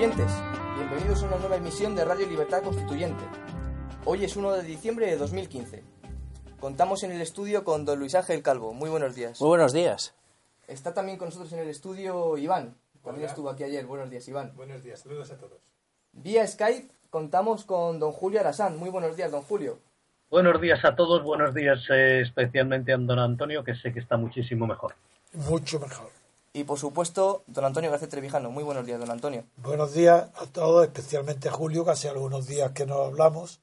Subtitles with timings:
[0.00, 0.32] oyentes.
[0.76, 3.22] Bienvenidos a una nueva emisión de Radio Libertad Constituyente.
[4.06, 5.84] Hoy es 1 de diciembre de 2015.
[6.58, 8.72] Contamos en el estudio con don Luis Ángel Calvo.
[8.72, 9.38] Muy buenos días.
[9.42, 10.14] Muy buenos días.
[10.66, 12.78] Está también con nosotros en el estudio Iván.
[13.04, 13.84] También estuvo aquí ayer.
[13.84, 14.54] Buenos días, Iván.
[14.56, 15.58] Buenos días, saludos a todos.
[16.12, 18.78] Vía Skype contamos con don Julio Arasán.
[18.78, 19.80] Muy buenos días, don Julio.
[20.30, 24.16] Buenos días a todos, buenos días eh, especialmente a don Antonio, que sé que está
[24.16, 24.94] muchísimo mejor.
[25.34, 26.19] Mucho mejor.
[26.52, 28.50] Y por supuesto, don Antonio García Trevijano.
[28.50, 29.44] Muy buenos días, don Antonio.
[29.56, 33.60] Buenos días a todos, especialmente a Julio, que hace algunos días que nos hablamos.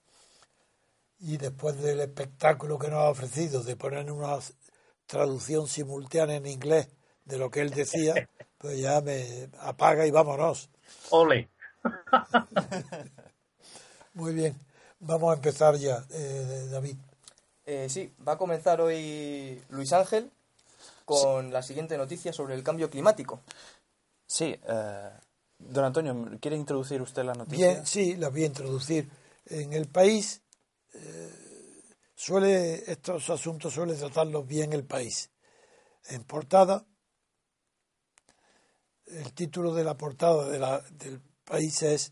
[1.20, 4.38] Y después del espectáculo que nos ha ofrecido de poner una
[5.06, 6.88] traducción simultánea en inglés
[7.26, 10.70] de lo que él decía, pues ya me apaga y vámonos.
[11.10, 11.50] Ole.
[14.14, 14.58] Muy bien,
[15.02, 16.96] vamos a empezar ya, eh, David.
[17.66, 20.32] Eh, sí, va a comenzar hoy Luis Ángel
[21.08, 23.42] con la siguiente noticia sobre el cambio climático.
[24.26, 25.10] Sí, eh,
[25.58, 27.66] don Antonio, ¿quiere introducir usted la noticia?
[27.66, 29.10] Bien, sí, la voy a introducir.
[29.46, 30.42] En el país
[30.94, 31.32] eh,
[32.14, 35.32] suele estos asuntos suele tratarlos bien el país.
[36.10, 36.86] En portada,
[39.06, 42.12] el título de la portada de la, del país es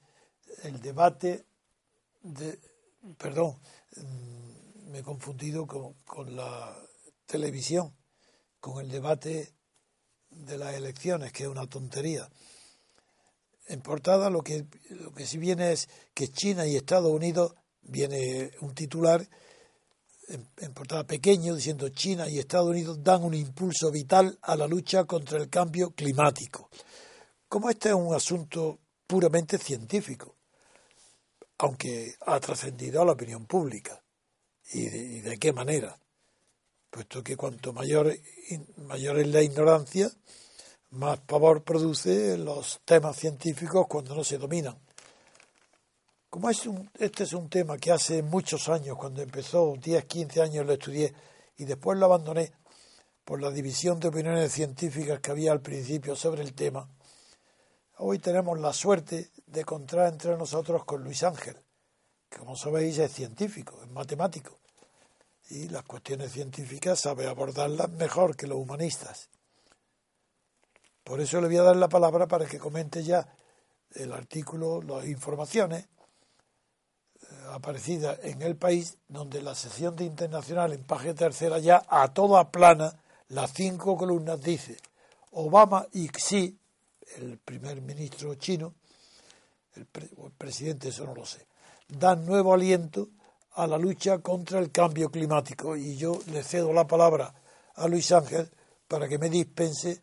[0.64, 1.46] el debate
[2.22, 2.58] de,
[3.18, 3.60] perdón,
[3.98, 6.74] mm, me he confundido con, con la
[7.26, 7.94] televisión,
[8.66, 9.54] con el debate
[10.32, 12.28] de las elecciones, que es una tontería.
[13.68, 17.54] En portada lo que, lo que sí viene es que China y Estados Unidos,
[17.84, 19.30] viene un titular
[20.30, 25.04] en, portada pequeño diciendo China y Estados Unidos dan un impulso vital a la lucha
[25.04, 26.72] contra el cambio climático.
[27.48, 30.38] Como este es un asunto puramente científico,
[31.60, 34.02] aunque ha trascendido a la opinión pública.
[34.74, 35.96] ¿Y de, y de qué manera?
[36.96, 38.16] Puesto que cuanto mayor,
[38.78, 40.10] mayor es la ignorancia,
[40.92, 44.80] más pavor produce los temas científicos cuando no se dominan.
[46.30, 50.42] Como es un, este es un tema que hace muchos años, cuando empezó, 10, 15
[50.42, 51.14] años lo estudié
[51.58, 52.54] y después lo abandoné
[53.26, 56.88] por la división de opiniones científicas que había al principio sobre el tema,
[57.98, 61.58] hoy tenemos la suerte de encontrar entre nosotros con Luis Ángel,
[62.30, 64.60] que como sabéis es científico, es matemático,
[65.50, 69.30] y las cuestiones científicas sabe abordarlas mejor que los humanistas.
[71.04, 73.28] Por eso le voy a dar la palabra para que comente ya
[73.92, 75.88] el artículo, las informaciones
[77.52, 82.52] aparecida en el país, donde la sección de internacional en página tercera ya a toda
[82.52, 82.94] plana,
[83.30, 84.78] las cinco columnas dice
[85.32, 86.58] Obama y Xi,
[87.18, 88.74] el primer ministro chino,
[89.76, 91.46] el, pre, el presidente, eso no lo sé,
[91.88, 93.10] dan nuevo aliento
[93.56, 95.76] a la lucha contra el cambio climático.
[95.76, 97.34] Y yo le cedo la palabra
[97.76, 98.50] a Luis Ángel
[98.88, 100.02] para que me dispense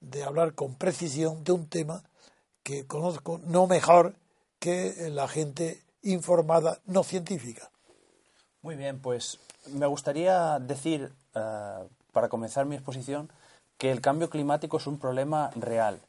[0.00, 2.02] de hablar con precisión de un tema
[2.62, 4.16] que conozco no mejor
[4.58, 7.70] que la gente informada, no científica.
[8.62, 13.30] Muy bien, pues me gustaría decir, uh, para comenzar mi exposición,
[13.76, 16.00] que el cambio climático es un problema real,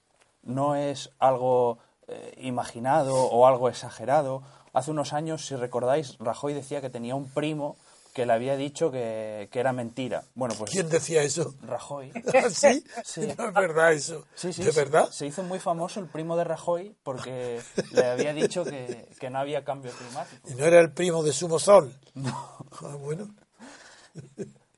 [0.44, 4.44] no es algo eh, imaginado o algo exagerado.
[4.76, 7.78] Hace unos años, si recordáis, Rajoy decía que tenía un primo
[8.14, 10.24] que le había dicho que, que, era mentira.
[10.36, 11.56] Bueno, pues ¿Quién decía eso?
[11.62, 12.12] Rajoy.
[12.50, 12.84] ¿Sí?
[13.04, 13.22] sí.
[13.38, 14.26] No es verdad eso.
[14.36, 15.10] Sí, sí, ¿De se, verdad?
[15.12, 19.40] Se hizo muy famoso el primo de Rajoy porque le había dicho que, que, no
[19.40, 20.50] había cambio climático.
[20.50, 21.94] ¿Y no era el primo de Sumo Sol?
[22.14, 22.58] No.
[22.82, 23.34] Ah, bueno.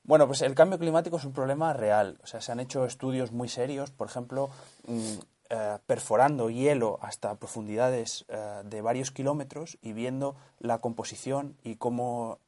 [0.04, 2.20] Bueno, pues el cambio climático es un problema real.
[2.24, 4.50] O sea, se han hecho estudios muy serios, por ejemplo,
[4.88, 5.18] mmm,
[5.50, 12.40] eh, perforando hielo hasta profundidades eh, de varios kilómetros y viendo la composición y cómo,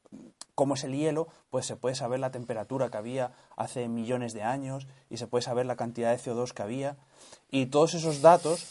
[0.54, 4.42] cómo es el hielo, pues se puede saber la temperatura que había hace millones de
[4.42, 6.96] años y se puede saber la cantidad de CO2 que había.
[7.50, 8.68] Y todos esos datos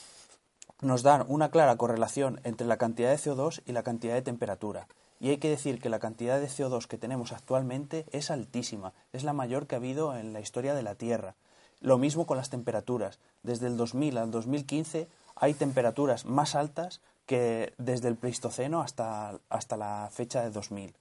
[0.81, 4.87] nos dan una clara correlación entre la cantidad de CO2 y la cantidad de temperatura.
[5.19, 9.23] Y hay que decir que la cantidad de CO2 que tenemos actualmente es altísima, es
[9.23, 11.35] la mayor que ha habido en la historia de la Tierra.
[11.81, 13.19] Lo mismo con las temperaturas.
[13.43, 19.77] Desde el 2000 al 2015 hay temperaturas más altas que desde el Pleistoceno hasta, hasta
[19.77, 20.89] la fecha de 2000.
[20.89, 20.95] Es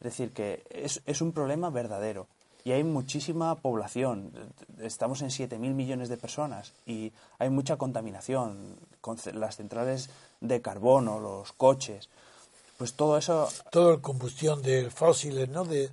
[0.00, 2.26] decir, que es, es un problema verdadero.
[2.64, 4.32] Y hay muchísima población.
[4.80, 8.76] Estamos en 7.000 millones de personas y hay mucha contaminación.
[9.02, 10.08] Con las centrales
[10.40, 12.08] de carbono, los coches.
[12.78, 13.50] Pues todo eso.
[13.70, 15.66] Todo el combustión de fósiles, ¿no?
[15.66, 15.90] De,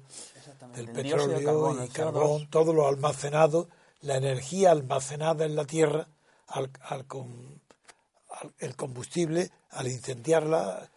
[0.75, 3.67] del petróleo de carbono, y carbón, todo lo almacenado
[4.01, 6.07] la energía almacenada en la Tierra,
[6.47, 10.89] al, al, al, el combustible, al incendiarla,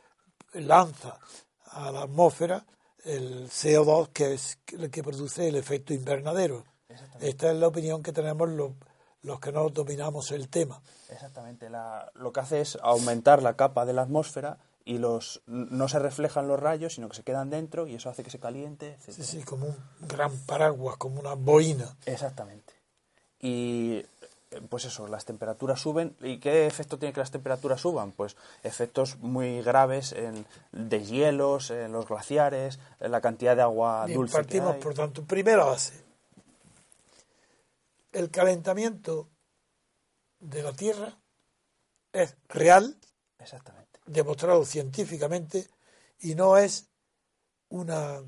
[0.53, 1.19] lanza
[1.67, 2.65] a la atmósfera
[3.05, 6.65] el CO2, que es el que produce el efecto invernadero.
[7.21, 8.73] Esta es la opinión que tenemos los,
[9.23, 10.81] los que no dominamos el tema.
[11.11, 11.69] Exactamente.
[11.69, 15.99] La, lo que hace es aumentar la capa de la atmósfera y los no se
[15.99, 19.13] reflejan los rayos, sino que se quedan dentro y eso hace que se caliente, etc.
[19.13, 21.97] Sí, sí, como un gran paraguas, como una boina.
[22.07, 22.74] Exactamente.
[23.47, 24.07] Y
[24.71, 26.17] pues eso, las temperaturas suben.
[26.23, 28.13] ¿Y qué efecto tiene que las temperaturas suban?
[28.13, 34.19] Pues efectos muy graves en deshielos, en los glaciares, en la cantidad de agua Bien,
[34.19, 34.81] dulce que partimos, hay.
[34.81, 36.03] por tanto, primera base.
[38.13, 39.29] El calentamiento
[40.41, 41.19] de la Tierra
[42.15, 42.97] es real,
[43.39, 44.01] Exactamente.
[44.07, 45.69] demostrado científicamente,
[46.21, 46.89] y no es
[47.69, 48.23] una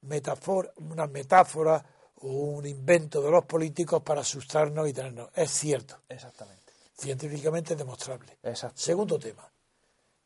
[0.00, 1.84] metáfora, una metáfora
[2.22, 5.30] un invento de los políticos para asustarnos y tenernos.
[5.34, 6.72] Es cierto, Exactamente.
[6.96, 8.38] científicamente demostrable.
[8.42, 8.80] Exacto.
[8.80, 9.50] Segundo tema.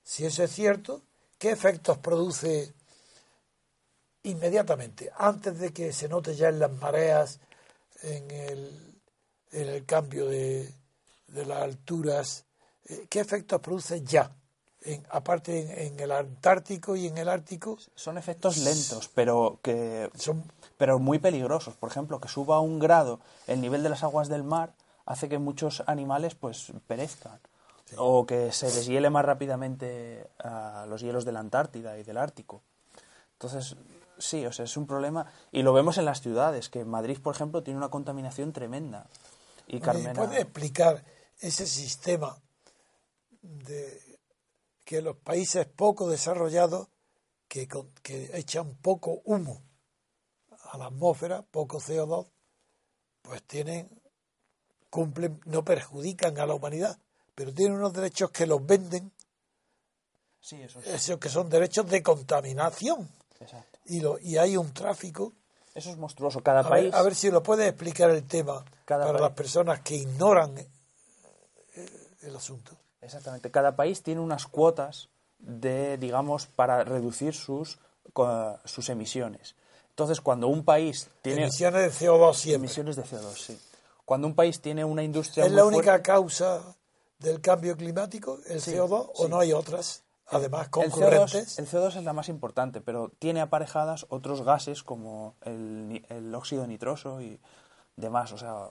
[0.02, 1.02] Si eso es cierto,
[1.38, 2.74] ¿qué efectos produce
[4.24, 7.40] inmediatamente, antes de que se note ya en las mareas,
[8.02, 9.00] en el,
[9.52, 10.72] en el cambio de,
[11.28, 12.44] de las alturas?
[12.84, 14.34] eh, ¿Qué efectos produce ya?
[14.82, 20.10] En- aparte en, en el Antártico y en el Ártico, Son efectos lentos, pero que
[20.16, 20.44] son
[20.76, 21.74] pero muy peligrosos.
[21.76, 24.74] Por ejemplo, que suba un grado el nivel de las aguas del mar
[25.04, 27.40] hace que muchos animales pues perezcan.
[27.96, 32.62] O que se deshiele más rápidamente a los hielos de la Antártida y del Ártico.
[33.34, 33.76] Entonces,
[34.18, 35.26] sí, o sea, es un problema.
[35.52, 39.06] Y lo vemos en las ciudades, que Madrid, por ejemplo, tiene una contaminación tremenda.
[39.68, 40.14] Y ¿Me Carmena...
[40.14, 41.04] puede explicar
[41.38, 42.36] ese sistema
[43.40, 44.18] de
[44.84, 46.88] que los países poco desarrollados
[47.46, 47.68] que,
[48.02, 49.62] que echan poco humo
[50.76, 52.26] a la atmósfera, poco CO2,
[53.22, 53.88] pues tienen,
[54.90, 56.98] cumplen, no perjudican a la humanidad,
[57.34, 59.12] pero tienen unos derechos que los venden,
[60.40, 60.86] Sí, eso es.
[60.86, 63.08] esos que son derechos de contaminación.
[63.40, 63.80] Exacto.
[63.86, 65.32] Y, lo, y hay un tráfico.
[65.74, 66.40] Eso es monstruoso.
[66.40, 66.84] Cada A país...
[66.84, 69.96] ver, a ver si lo puede explicar el tema Cada para país- las personas que
[69.96, 70.68] ignoran eh,
[72.22, 72.76] el asunto.
[73.00, 73.50] Exactamente.
[73.50, 75.08] Cada país tiene unas cuotas
[75.38, 77.78] de, digamos, para reducir sus,
[78.64, 79.56] sus emisiones.
[79.96, 82.56] Entonces, cuando un país tiene Emisiones de CO2 siempre.
[82.66, 83.58] emisiones de CO2, sí.
[84.04, 86.76] Cuando un país tiene una industria ¿Es muy la única fuerte- causa
[87.18, 91.58] del cambio climático, el Sí, CO2, o no hay otras, además el CO2, concurrentes?
[91.58, 96.66] el CO2 es la más importante, pero tiene aparejadas otros gases como el, el óxido
[96.66, 97.40] nitroso y
[97.96, 98.68] demás, o sea,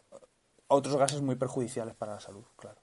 [0.67, 2.77] otros gases muy perjudiciales para la salud, claro.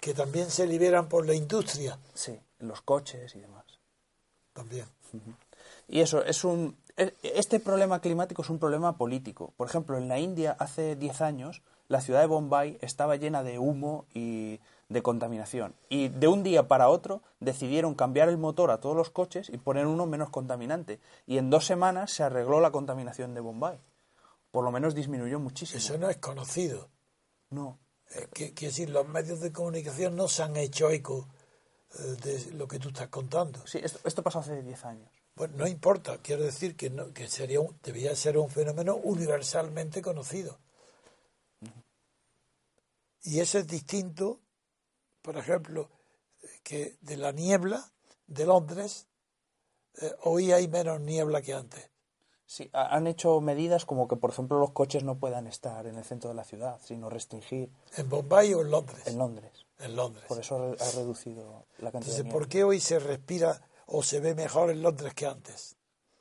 [0.00, 1.98] que también se liberan por la industria.
[2.14, 3.66] Sí, los coches y demás.
[4.54, 4.86] También.
[5.88, 6.78] Y eso, es un.
[7.00, 9.52] E- Este problema climático es un problema político.
[9.56, 13.58] Por ejemplo, en la India hace 10 años, la ciudad de Bombay estaba llena de
[13.58, 15.74] humo y de contaminación.
[15.88, 19.56] Y de un día para otro decidieron cambiar el motor a todos los coches y
[19.58, 21.00] poner uno menos contaminante.
[21.26, 23.78] Y en dos semanas se arregló la contaminación de Bombay.
[24.50, 25.78] Por lo menos disminuyó muchísimo.
[25.78, 26.88] Eso no es conocido.
[27.50, 27.78] No.
[28.14, 31.28] Eh, Quiero decir, los medios de comunicación no se han hecho eco
[31.98, 33.64] eh, de lo que tú estás contando.
[33.66, 35.10] Sí, esto, esto pasó hace 10 años.
[35.40, 40.02] Bueno, no importa, quiero decir que, no, que sería un- debería ser un fenómeno universalmente
[40.02, 40.58] conocido.
[43.22, 44.40] Y eso es distinto,
[45.22, 45.88] por ejemplo,
[46.62, 47.90] que de la niebla
[48.26, 49.06] de Londres,
[50.02, 51.88] eh, hoy hay menos niebla que antes.
[52.44, 55.96] Sí, ha- han hecho medidas como que, por ejemplo, los coches no puedan estar en
[55.96, 59.06] el centro de la ciudad, sino restringir ¿En Bombay o en Londres?
[59.06, 59.66] en Londres.
[59.78, 60.26] En Londres.
[60.28, 62.48] Por eso ha reducido la cantidad Entonces, de ¿por nieve.
[62.50, 65.76] qué hoy se respira o se ve mejor en Londres que antes?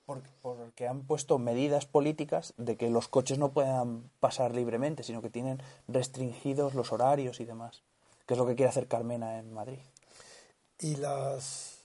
[0.06, 5.22] Por- Porque han puesto medidas políticas de que los coches no puedan pasar libremente, sino
[5.22, 7.84] que tienen restringidos los horarios y demás,
[8.26, 9.80] que es lo que quiere hacer Carmena en Madrid.
[10.80, 11.76] y las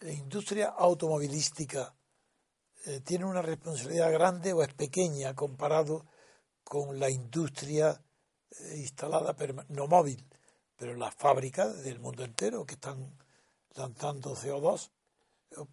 [0.00, 1.94] la industria automovilística
[2.86, 6.04] eh, tiene una responsabilidad grande o es pequeña comparado
[6.64, 8.02] con la industria
[8.58, 9.36] eh, instalada
[9.68, 10.26] no móvil,
[10.76, 13.16] pero las fábricas del mundo entero que están
[13.74, 14.90] lanzando CO2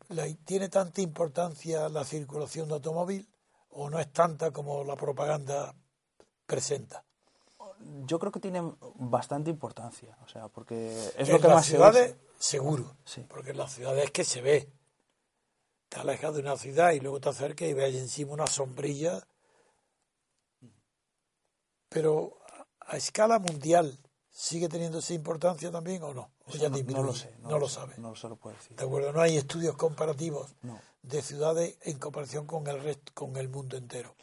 [0.10, 3.28] la- tiene tanta importancia la circulación de automóvil
[3.72, 5.74] o no es tanta como la propaganda
[6.46, 7.04] presenta.
[8.06, 8.62] Yo creo que tiene
[8.96, 12.20] bastante importancia, o sea, porque es en lo que las más se ciudades, usa.
[12.38, 12.98] seguro.
[13.06, 13.26] Sí.
[13.30, 14.70] Porque en las ciudades es que se ve.
[15.88, 19.26] Te alejas de una ciudad y luego te acercas y ves encima una sombrilla.
[21.90, 22.38] Pero
[22.82, 23.98] a escala mundial,
[24.30, 26.32] ¿sigue teniendo esa importancia también o no?
[26.50, 27.98] ¿O Eso ya no, lo sé, No, lo sabes.
[28.00, 28.76] No se lo puedo decir.
[28.76, 29.14] ¿De acuerdo?
[29.14, 30.80] No hay estudios comparativos No.
[31.04, 34.16] de ciudades en comparación con el resto, con el mundo entero.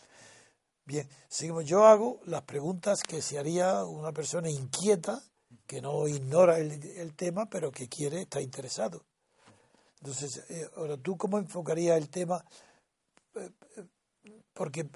[0.84, 1.64] Bien, seguimos.
[1.64, 5.22] Yo hago las preguntas que se haría una persona inquieta,
[5.66, 9.04] que no ignora el, el tema, pero que quiere, está interesado.
[10.00, 12.44] Entonces, eh, ahora, ¿tú cómo enfocarías el tema?
[13.34, 13.84] Eh, eh,
[14.52, 14.88] Porque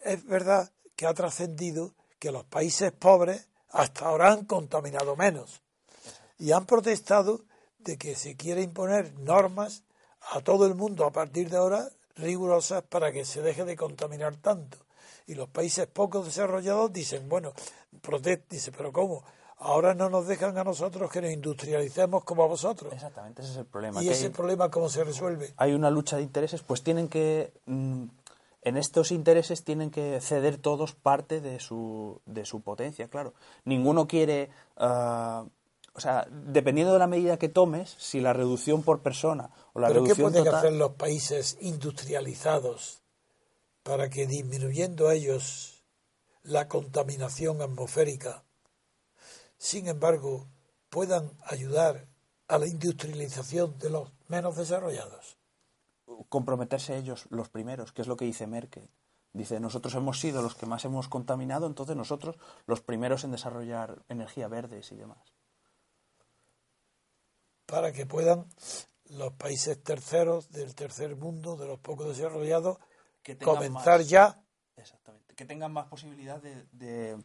[0.00, 5.62] es verdad que ha trascendido que los países pobres hasta ahora han contaminado menos.
[6.40, 7.42] Y han protestado
[7.78, 9.84] de que se quiere imponer normas
[10.32, 14.36] a todo el mundo a partir de ahora rigurosas para que se deje de contaminar
[14.36, 14.78] tanto.
[15.26, 17.52] Y los países poco desarrollados dicen, bueno,
[18.00, 19.22] protest, dice, pero ¿cómo?
[19.58, 22.92] Ahora no nos dejan a nosotros que nos industrialicemos como a vosotros.
[22.92, 24.02] Exactamente, ese es el problema.
[24.02, 25.52] ¿Y ese problema cómo se resuelve?
[25.58, 27.52] Hay una lucha de intereses, pues tienen que...
[27.66, 28.04] Mm,
[28.62, 33.34] en estos intereses tienen que ceder todos parte de su, de su potencia, claro.
[33.64, 34.50] Ninguno quiere...
[34.76, 35.44] Ah,
[35.92, 39.88] o sea, dependiendo de la medida que tomes, si la reducción por persona o la
[39.88, 43.02] ¿Pero reducción qué pueden total- hacer los países industrializados
[43.82, 45.82] para que disminuyendo ellos
[46.42, 48.44] la contaminación atmosférica,
[49.58, 50.46] sin embargo,
[50.88, 52.06] puedan ayudar
[52.48, 55.38] a la industrialización de los menos desarrollados?
[56.28, 58.90] comprometerse ellos los primeros, que es lo que dice Merkel.
[59.32, 64.02] Dice, nosotros hemos sido los que más hemos contaminado, entonces nosotros los primeros en desarrollar
[64.08, 65.18] energía verdes y demás.
[67.70, 68.46] Para que puedan
[69.10, 72.78] los países terceros del tercer mundo, de los poco desarrollados,
[73.22, 74.36] Que comenzar más- ya
[74.76, 75.34] Exactamente.
[75.34, 77.16] Que tengan más posibilidad de, de,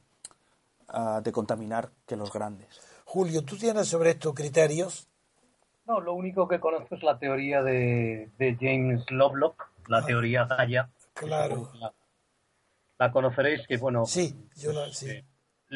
[0.90, 2.68] ah, de contaminar que los grandes.
[3.06, 5.08] Julio, ¿tú tienes sobre esto criterios?
[5.86, 10.06] No, lo único que conozco es la teoría de, de James Lovelock, la Ah.
[10.06, 10.90] teoría Gaia.
[11.14, 11.72] Claro.
[11.76, 11.94] La,
[13.00, 15.10] la conoceréis, que bueno, Sí, yo la, sí.
[15.10, 15.26] eh,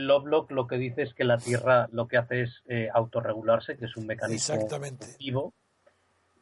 [0.08, 3.86] Lovelock lo que dice es que la Tierra lo que hace es eh, autorregularse, que
[3.86, 4.56] es un mecanismo
[5.12, 5.54] activo.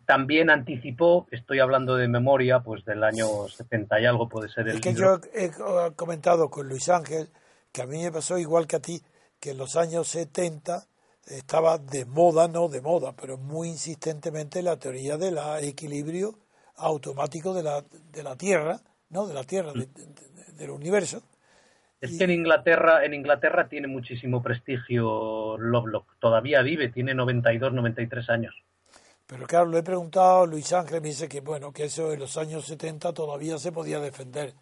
[0.05, 4.75] También anticipó, estoy hablando de memoria, pues del año 70 y algo puede ser el
[4.75, 5.19] Es que libro.
[5.21, 7.29] yo he he comentado con Luis Ángel
[7.73, 9.01] que a mí me pasó igual que a ti,
[9.39, 10.87] que en los años 70
[11.25, 16.39] estaba de moda, no de moda, pero muy insistentemente la teoría del equilibrio
[16.77, 21.21] automático de la, de la Tierra, no de la Tierra, de- de- del universo.
[21.99, 26.17] Es que en Inglaterra, en Inglaterra tiene muchísimo prestigio Lovelock.
[26.19, 28.55] Todavía vive, tiene 92, 93 años.
[29.25, 32.19] Pero claro, le he preguntado a Luis Ángel, me dice que bueno, que eso en
[32.19, 34.53] los años 70 todavía se podía defender,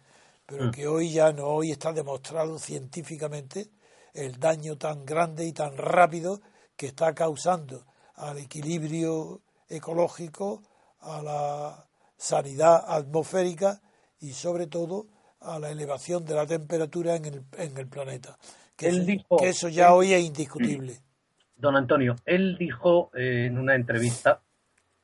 [0.44, 3.68] pero que hoy ya no, hoy está demostrado científicamente
[4.12, 6.40] el daño tan grande y tan rápido
[6.76, 10.62] que está causando al equilibrio ecológico,
[11.00, 13.80] a la sanidad atmosférica
[14.20, 15.06] y sobre todo
[15.46, 18.36] a la elevación de la temperatura en el, en el planeta.
[18.76, 20.92] Que, Él eso, dijo- que eso ya él- hoy es indiscutible.
[21.56, 24.42] Don Antonio, él dijo eh, en una entrevista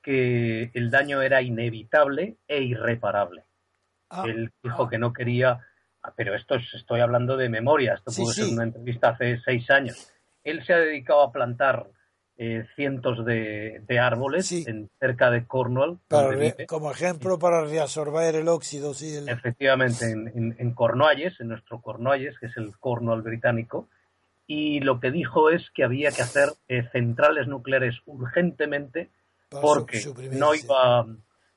[0.03, 3.45] que el daño era inevitable e irreparable.
[4.11, 5.61] Ah, él dijo que no quería,
[6.03, 8.43] ah, pero esto es- estoy hablando de memoria, esto Sí, pudo sí.
[8.43, 10.13] ser una entrevista hace seis años.
[10.45, 11.87] Él se ha dedicado a plantar
[12.45, 14.65] eh, cientos de, de árboles Sí.
[14.67, 16.31] en, cerca de Cornwall, para
[16.67, 21.81] como ejemplo para reabsorber el óxido, sí, el- efectivamente en, en, en Cornualles, en nuestro
[21.81, 23.89] Cornualles, que es el Cornwall británico,
[24.47, 29.11] y lo que dijo es que había que hacer eh, centrales nucleares urgentemente
[29.49, 30.01] para porque
[30.33, 31.07] no iba,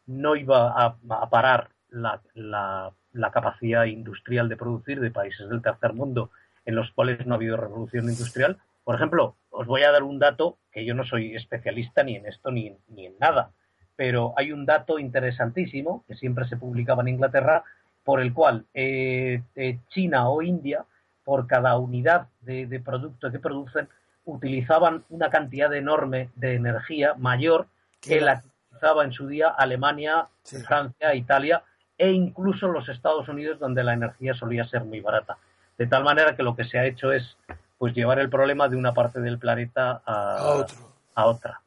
[0.06, 5.62] no iba a, a parar la, la- la capacidad industrial de producir de países del
[5.62, 6.32] tercer mundo
[6.66, 8.58] en los cuales no ha habido revolución industrial.
[8.86, 12.28] Por ejemplo, os voy a dar un dato que yo no soy especialista ni en
[12.28, 13.52] esto ni, ni en nada,
[13.96, 17.64] pero hay un dato interesantísimo que siempre se publicaba en Inglaterra
[18.04, 20.86] por el cual eh, eh, China o India,
[21.24, 23.90] por cada unidad de, de producto que producen,
[24.26, 27.68] utilizaban una cantidad enorme de energía mayor
[28.00, 30.58] que la que utilizaba en su día Alemania, Sí.
[30.58, 31.64] Francia, Italia
[31.98, 35.38] e incluso los Estados Unidos, donde la energía solía ser muy barata.
[35.76, 37.36] De tal manera que lo que se ha hecho es
[37.78, 40.78] pues llevar el problema de una parte del planeta a, a otro.
[41.16, 41.62] a otra.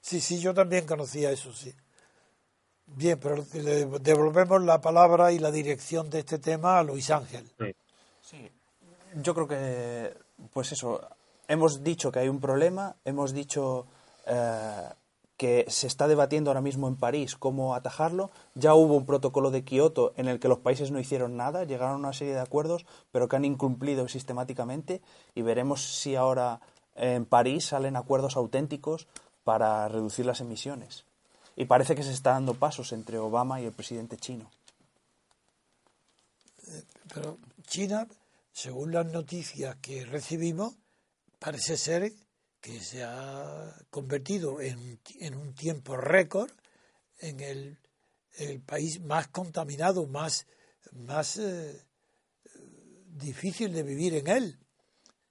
[0.00, 1.72] Sí, sí, yo también conocía eso, sí.
[2.86, 7.50] Bien, pero le devolvemos la palabra y la dirección de este tema a Luis Ángel.
[8.20, 8.50] Sí,
[9.22, 10.14] yo creo que,
[10.52, 11.00] pues eso,
[11.48, 13.86] hemos dicho que hay un problema, hemos dicho
[14.26, 14.88] eh,
[15.42, 18.30] que se está debatiendo ahora mismo en París cómo atajarlo.
[18.54, 21.96] Ya hubo un protocolo de Kioto en el que los países no hicieron nada, llegaron
[21.96, 25.02] a una serie de acuerdos, pero que han incumplido sistemáticamente
[25.34, 26.60] y veremos si ahora
[26.94, 29.08] en París salen acuerdos auténticos
[29.42, 31.06] para reducir las emisiones.
[31.56, 34.48] Y parece que se está dando pasos entre Obama y el presidente chino.
[37.12, 38.06] Pero China,
[38.52, 40.74] según las noticias que recibimos,
[41.40, 42.12] parece ser
[42.62, 46.48] que se ha convertido en, en un tiempo récord
[47.18, 47.78] en el,
[48.36, 50.46] el país más contaminado, más,
[50.92, 51.84] más eh,
[53.08, 54.58] difícil de vivir en él.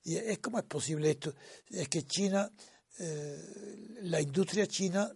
[0.03, 1.33] Y es como es posible esto.
[1.69, 2.51] Es que China,
[2.99, 5.09] eh, la industria china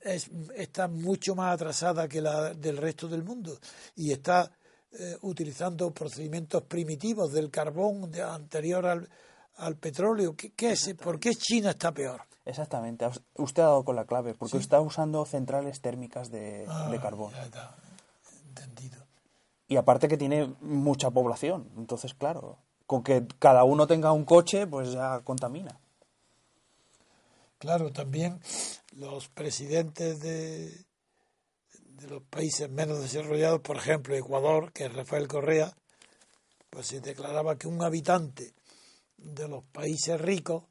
[0.00, 3.60] es, está mucho más atrasada que la del resto del mundo
[3.94, 4.50] y está
[4.90, 9.08] eh, utilizando procedimientos primitivos del carbón de, anterior al,
[9.58, 10.34] al petróleo.
[10.36, 10.94] ¿Qué, qué es?
[10.94, 12.22] ¿Por qué China está peor?
[12.44, 16.98] Exactamente, usted ha dado con la clave, porque está usando centrales térmicas de, Ah, de
[16.98, 17.30] carbón.
[17.32, 17.76] ya está.
[18.48, 19.04] Entendido.
[19.66, 24.66] Y aparte que tiene mucha población, entonces claro, con que cada uno tenga un coche,
[24.66, 25.78] pues ya contamina.
[27.58, 28.40] Claro, también
[28.96, 30.68] los presidentes de,
[31.96, 35.76] de los países menos desarrollados, por ejemplo, Ecuador, que es Rafael Correa,
[36.70, 38.54] pues se declaraba que un habitante
[39.18, 40.64] de los países ricos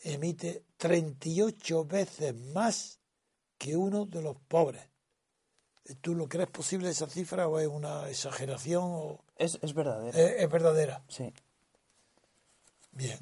[0.00, 2.98] emite 38 veces más
[3.58, 4.88] que uno de los pobres.
[6.00, 10.16] ¿Tú lo crees posible esa cifra o es una exageración o Es, es verdadero.
[10.16, 11.02] es, es verdadera?
[11.08, 11.32] Sí.
[12.92, 13.18] Bien.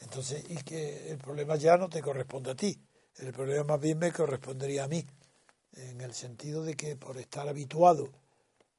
[0.00, 2.78] Entonces, y que el problema ya no te corresponde a ti.
[3.16, 5.04] El problema más bien me correspondería a mí.
[5.72, 8.10] En el sentido de que por estar habituado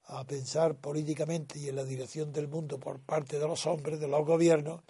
[0.05, 4.07] a pensar políticamente y en la dirección del mundo por parte de los hombres, de
[4.07, 4.81] los gobiernos,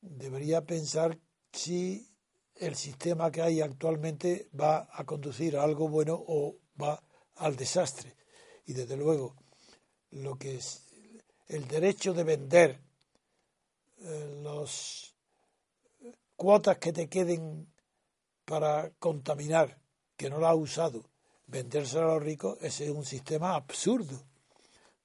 [0.00, 1.18] debería pensar
[1.52, 2.08] si
[2.54, 7.02] el sistema que hay actualmente va a conducir a algo bueno o va
[7.36, 8.14] al desastre.
[8.66, 9.36] Y desde luego,
[10.10, 10.84] lo que es
[11.46, 12.80] el derecho de vender
[14.00, 15.14] eh, las
[16.36, 17.72] cuotas que te queden
[18.44, 19.78] para contaminar,
[20.16, 21.04] que no la ha usado,
[21.46, 24.22] vendérselo a los ricos, ese es un sistema absurdo,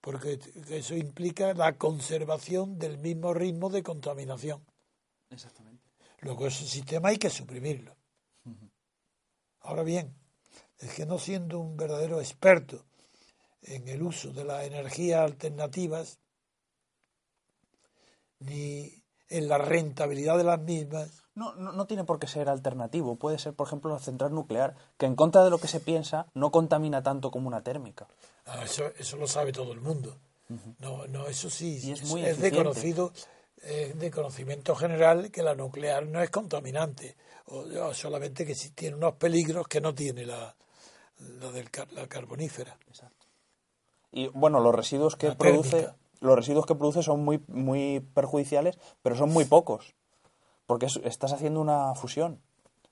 [0.02, 4.64] porque eso implica la conservación del mismo ritmo de contaminación.
[5.34, 5.84] Exactamente.
[6.22, 7.96] Luego ese sistema hay que suprimirlo.
[9.62, 10.14] Ahora bien,
[10.80, 12.84] es que no siendo un verdadero experto
[13.62, 16.20] en el uso de las energías alternativas,
[18.40, 23.16] ni en la rentabilidad de las mismas, No, no, no tiene por qué ser alternativo.
[23.16, 26.28] Puede ser, por ejemplo, la central nuclear, que en contra de lo que se piensa,
[26.36, 28.08] no contamina tanto como una térmica.
[28.46, 30.20] ah, eso, eso lo sabe todo el mundo.
[30.78, 32.58] No, no, eso sí, Y es muy de eficiente.
[32.58, 33.12] conocido,
[33.64, 38.96] es de conocimiento general que la nuclear no es contaminante, o, o solamente que tiene
[38.98, 40.56] unos peligros que no tiene la,
[41.18, 42.78] la, del, la carbonífera.
[44.12, 45.96] Y bueno, los residuos que La produce, térmica.
[46.20, 49.96] los residuos que produce son muy, muy perjudiciales, pero son muy pocos.
[50.66, 52.42] Porque es- estás haciendo una fusión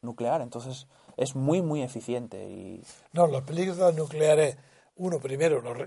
[0.02, 2.50] nuclear, entonces es muy, muy eficiente.
[2.50, 4.58] Y No, los peligros nucleares,
[4.96, 5.78] uno, primero, los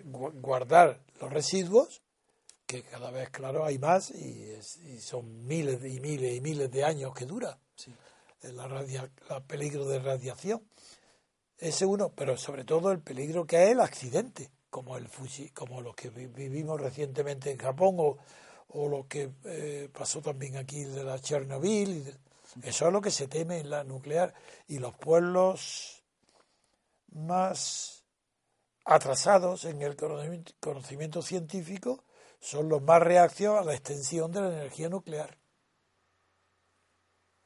[0.40, 2.00] guardar los residuos,
[2.66, 6.70] que cada vez, claro, hay más y, es- y son miles y miles y miles
[6.70, 7.58] de años que dura.
[8.42, 10.62] El la radia- la peligro de radiación.
[11.58, 15.80] Ese uno, pero sobre todo el peligro que es el accidente, como el Fuji, como
[15.80, 18.18] los que vi- vivimos recientemente en Japón o,
[18.68, 21.88] o lo que eh, pasó también aquí de la Chernobyl.
[21.90, 22.16] y de-
[22.62, 24.34] eso es lo que se teme en la nuclear.
[24.68, 26.02] Y los pueblos
[27.12, 28.04] más
[28.84, 29.96] atrasados en el
[30.60, 32.04] conocimiento científico
[32.44, 35.30] son los más reaccionados a la extensión de la energía nuclear.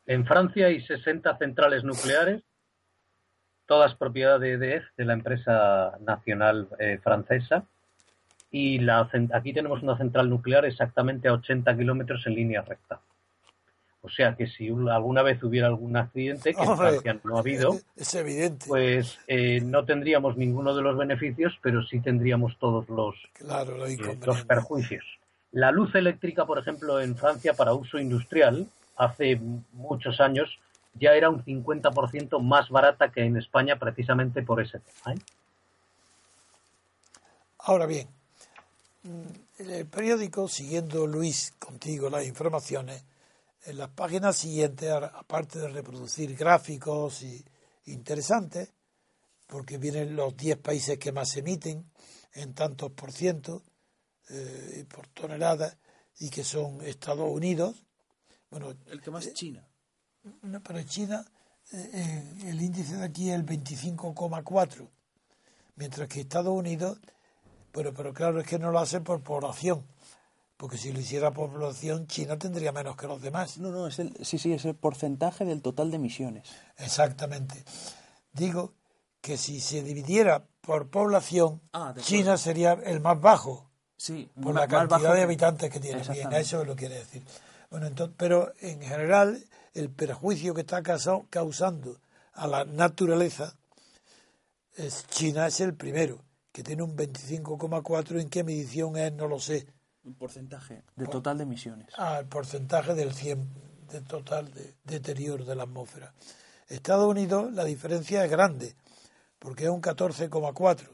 [0.06, 2.42] En Francia hay 60 centrales nucleares,
[3.66, 7.64] todas propiedad de EDF, de la empresa nacional eh, francesa.
[8.50, 8.80] Y
[9.32, 13.00] aquí tenemos una central nuclear exactamente a 80 kilómetros en línea recta.
[14.08, 17.40] O sea que si un- alguna vez hubiera algún accidente, que en Francia no ha
[17.40, 18.64] habido, Es evidente.
[18.66, 23.86] pues eh, no tendríamos ninguno de los beneficios, pero sí tendríamos todos los, claro, lo
[23.86, 24.44] eh, los inconveniente.
[24.46, 25.04] perjuicios.
[25.52, 28.66] La luz eléctrica, por ejemplo, en Francia para uso industrial,
[28.96, 29.38] hace
[29.72, 30.58] muchos años,
[30.94, 35.14] ya era un 50% más barata que en España precisamente por ese tema.
[35.14, 35.18] ¿eh?
[37.60, 38.08] Ahora bien,
[39.02, 43.04] mm, el periódico, siguiendo Luis contigo las informaciones,
[43.68, 47.44] en las páginas siguientes, aparte de reproducir gráficos y
[47.85, 48.72] interesantes,
[49.46, 51.90] porque vienen los 10 países que más emiten
[52.33, 53.62] en tantos por ciento
[54.31, 55.76] eh, por toneladas,
[56.20, 57.85] y que son Estados Unidos.
[58.50, 59.68] Bueno, el que más es China.
[60.42, 61.24] no, pero China,
[61.72, 64.88] eh, eh, el índice de aquí es el 25,4,
[65.76, 66.98] mientras que Estados Unidos,
[67.70, 69.87] pero, pero claro, es que no lo hace por población,
[70.58, 73.56] porque si lo hiciera población, China tendría menos que los demás.
[73.56, 76.46] No, no, es el, sí, sí, es el porcentaje del total de emisiones.
[76.76, 77.64] Exactamente.
[78.32, 78.74] Digo
[79.22, 84.68] que si se dividiera por población, Ah, China sería el más bajo, Sí, por la
[84.68, 86.02] cantidad bajo de habitantes que tiene.
[86.08, 87.22] Bien, eso es lo que quiere decir.
[87.70, 89.44] Bueno, entonces, pero en general,
[89.74, 91.98] el perjuicio que está causa- causando
[92.34, 93.54] a la naturaleza,
[94.76, 98.20] es China es el primero, que tiene un 25,4.
[98.20, 99.12] ¿En qué medición es?
[99.12, 99.66] No lo sé.
[100.08, 101.86] Un porcentaje del total de emisiones.
[101.98, 103.46] al porcentaje del 100
[103.90, 106.14] del total de deterioro de la atmósfera.
[106.66, 108.74] Estados Unidos la diferencia es grande,
[109.38, 110.88] porque es un 14,4.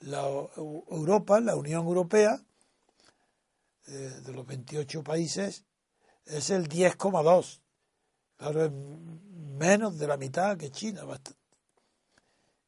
[0.00, 2.40] La Europa, la Unión Europea,
[3.86, 5.64] eh, de los 28 países,
[6.24, 7.60] es el 10,2.
[8.36, 11.04] Claro, es menos de la mitad que China.
[11.04, 11.38] Bastante.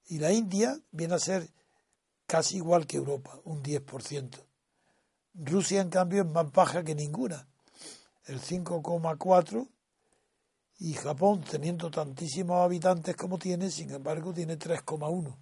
[0.06, 1.50] Y la India viene a ser
[2.28, 4.47] casi igual que Europa, un 10%.
[5.34, 7.46] Rusia, en cambio, es más baja que ninguna,
[8.26, 9.68] el 5,4%,
[10.80, 15.36] y Japón, teniendo tantísimos habitantes como tiene, sin embargo, tiene 3,1%.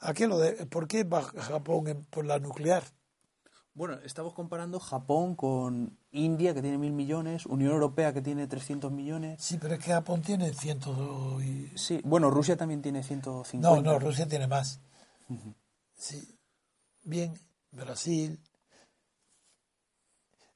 [0.00, 2.82] ¿A qué lo de, ¿Por qué baja Japón por la nuclear?
[3.76, 8.90] Bueno, estamos comparando Japón con India, que tiene mil millones, Unión Europea, que tiene 300
[8.90, 9.42] millones.
[9.42, 11.42] Sí, pero es que Japón tiene 102.
[11.42, 11.72] Y...
[11.76, 13.68] Sí, bueno, Rusia también tiene 150.
[13.68, 14.80] No, no, Rusia tiene más.
[15.94, 16.38] Sí.
[17.04, 17.34] Bien,
[17.70, 18.40] Brasil.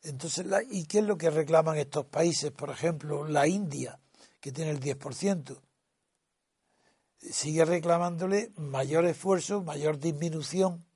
[0.02, 2.50] Entonces, ¿y qué es lo que reclaman estos países?
[2.52, 4.00] Por ejemplo, la India,
[4.40, 5.60] que tiene el 10%.
[7.18, 10.86] Sigue reclamándole mayor esfuerzo, mayor disminución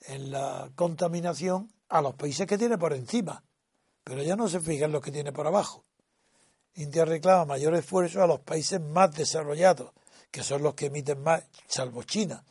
[0.00, 3.42] en la contaminación a los países que tiene por encima,
[4.04, 5.84] pero ya no se fijan los que tiene por abajo.
[6.74, 9.92] India reclama mayor esfuerzo a los países más desarrollados,
[10.30, 12.44] que son los que emiten más, salvo China,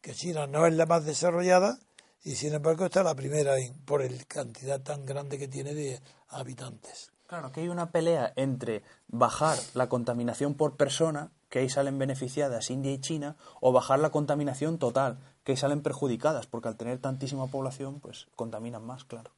[0.00, 1.78] que China no es la más desarrollada
[2.24, 7.12] y sin embargo está la primera por el cantidad tan grande que tiene de habitantes.
[7.26, 12.70] Claro, que hay una pelea entre bajar la contaminación por persona, que ahí salen beneficiadas
[12.70, 17.46] India y China, o bajar la contaminación total, que salen perjudicadas, porque al tener tantísima
[17.46, 19.30] población, pues contaminan más, claro.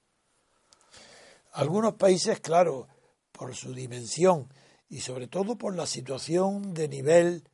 [1.53, 2.87] Algunos países, claro,
[3.33, 4.49] por su dimensión
[4.89, 7.49] y sobre todo por la situación de nivel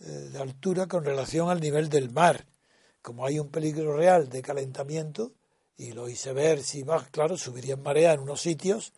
[0.00, 2.46] eh, de altura con relación al nivel del mar.
[3.02, 5.32] Como hay un peligro real de calentamiento,
[5.76, 8.92] y lo hice ver, si va, claro, subirían marea en unos sitios,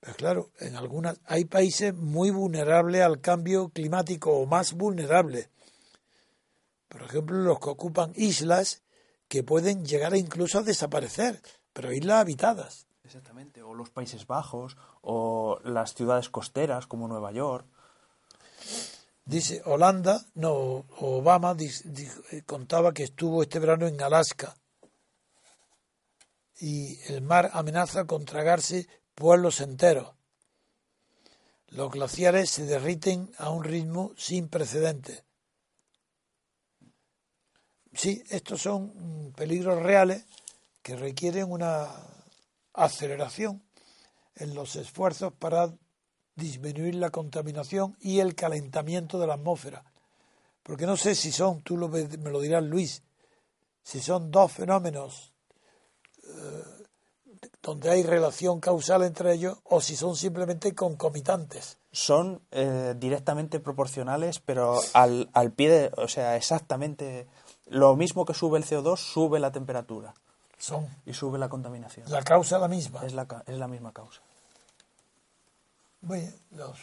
[0.00, 5.50] pero claro, en algunas hay países muy vulnerables al cambio climático o más vulnerables.
[6.88, 8.82] Por ejemplo, los que ocupan islas
[9.28, 12.86] que pueden llegar incluso a desaparecer, pero islas habitadas.
[13.04, 17.66] Exactamente, o los Países Bajos, o las ciudades costeras como Nueva York.
[19.28, 21.54] Dice Holanda, no, Obama
[22.46, 24.56] contaba que estuvo este verano en Alaska
[26.58, 30.14] y el mar amenaza con tragarse pueblos enteros.
[31.66, 35.24] Los glaciares se derriten a un ritmo sin precedentes.
[37.92, 40.24] Sí, estos son peligros reales
[40.80, 41.86] que requieren una
[42.72, 43.62] aceleración
[44.36, 45.74] en los esfuerzos para
[46.38, 49.84] disminuir la contaminación y el calentamiento de la atmósfera.
[50.62, 53.02] Porque no sé si son, tú lo, me lo dirás Luis,
[53.82, 55.32] si son dos fenómenos
[56.24, 56.78] eh,
[57.62, 61.78] donde hay relación causal entre ellos o si son simplemente concomitantes.
[61.90, 67.26] Son eh, directamente proporcionales, pero al, al pie de, o sea, exactamente
[67.66, 70.14] lo mismo que sube el CO2, sube la temperatura.
[70.58, 70.86] Son.
[71.06, 72.10] Y sube la contaminación.
[72.10, 73.06] La causa es la misma.
[73.06, 74.20] Es la, es la misma causa.
[76.00, 76.78] Bueno, los,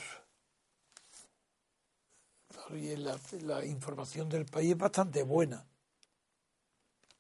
[2.69, 5.65] la, la, información del país es bastante buena.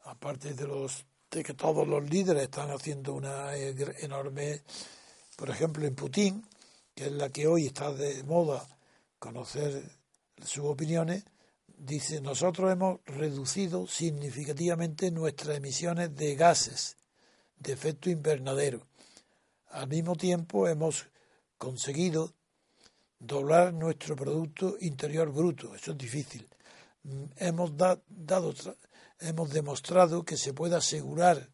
[0.03, 4.61] Aparte de los de que todos los líderes están haciendo una enorme,
[5.35, 6.45] por ejemplo, en Putin,
[6.93, 8.65] que es la que hoy está de moda
[9.19, 9.83] conocer
[10.41, 11.25] sus opiniones,
[11.77, 16.97] dice, nosotros hemos reducido significativamente nuestras emisiones de gases
[17.57, 18.87] de efecto invernadero.
[19.69, 21.07] Al mismo tiempo hemos
[21.57, 22.33] conseguido
[23.19, 25.75] doblar nuestro Producto Interior Bruto.
[25.75, 26.47] Eso es difícil.
[27.37, 28.53] Hemos dado,
[29.19, 31.49] hemos demostrado que se puede asegurar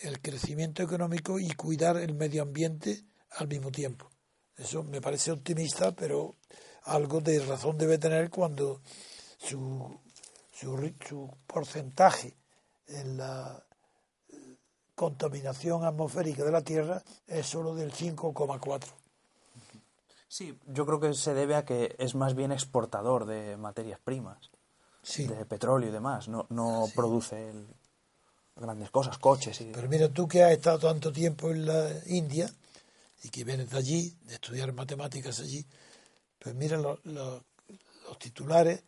[0.00, 4.10] el crecimiento económico y cuidar el medio ambiente al mismo tiempo.
[4.56, 6.36] Eso me parece optimista, pero
[6.84, 8.82] algo de razón debe tener cuando
[9.38, 10.00] su,
[10.50, 12.36] su, porcentaje
[12.86, 13.64] en la
[15.02, 18.84] contaminación atmosférica de la Tierra es solo del 5,4.
[20.28, 24.38] Sí, yo creo que se debe a que es más bien exportador de materias primas,
[25.16, 27.52] de petróleo y demás, no, no produce
[28.54, 29.60] grandes cosas, coches.
[29.60, 29.72] Y...
[29.72, 32.48] Pero mira, tú que has estado tanto tiempo en la India
[33.24, 35.66] y que vienes de allí, de estudiar matemáticas allí,
[36.38, 37.42] pues mira los
[38.20, 38.84] titulares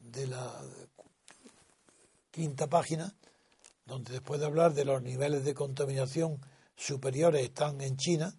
[0.00, 0.50] de la
[2.30, 3.14] quinta página,
[3.88, 6.38] donde después de hablar de los niveles de contaminación
[6.76, 8.32] superiores están en China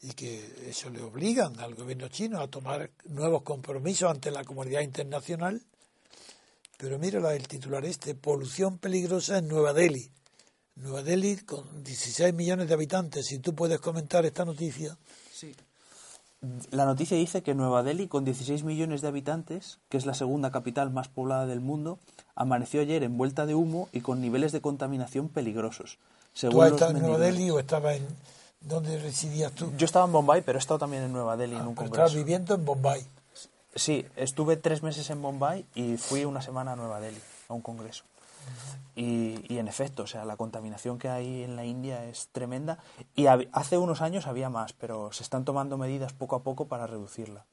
[0.00, 4.80] y que eso le obligan al gobierno chino a tomar nuevos compromisos ante la comunidad
[4.80, 5.60] internacional.
[6.78, 10.10] Pero mira el titular este, polución peligrosa en Nueva Delhi.
[10.76, 13.26] Nueva Delhi con 16 millones de habitantes.
[13.26, 14.96] Si tú puedes comentar esta noticia.
[15.30, 15.54] Sí.
[16.70, 20.50] La noticia dice que Nueva Delhi, con 16 millones de habitantes, que es la segunda
[20.50, 21.98] capital más poblada del mundo,
[22.34, 25.98] amaneció ayer envuelta de humo y con niveles de contaminación peligrosos.
[26.32, 28.06] Según ¿Tú estás en Nueva Delhi o estabas en...
[28.60, 29.72] ¿Dónde residías tú?
[29.76, 32.04] Yo estaba en Bombay, pero he estado también en Nueva Delhi en ah, un congreso.
[32.04, 33.06] ¿Estás viviendo en Bombay?
[33.74, 37.62] Sí, estuve tres meses en Bombay y fui una semana a Nueva Delhi, a un
[37.62, 38.04] congreso.
[38.96, 42.78] Y, en efecto, o sea, la contaminación que hay en la India es tremenda.
[43.14, 46.86] Y hace unos años había más, pero se están tomando medidas poco a poco para
[46.86, 47.46] reducirla.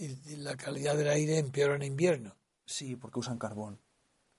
[0.00, 2.34] ¿Y la calidad del aire empeora en invierno?
[2.64, 3.78] Sí, porque usan carbón.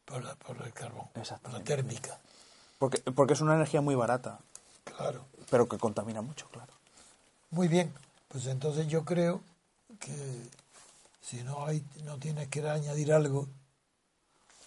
[0.05, 0.23] Por,
[0.65, 2.19] el carbón, por la térmica.
[2.79, 4.39] Porque, porque es una energía muy barata.
[4.83, 5.25] Claro.
[5.51, 6.73] Pero que contamina mucho, claro.
[7.51, 7.93] Muy bien,
[8.27, 9.41] pues entonces yo creo
[9.99, 10.11] que
[11.21, 13.47] si no hay no tienes que añadir algo,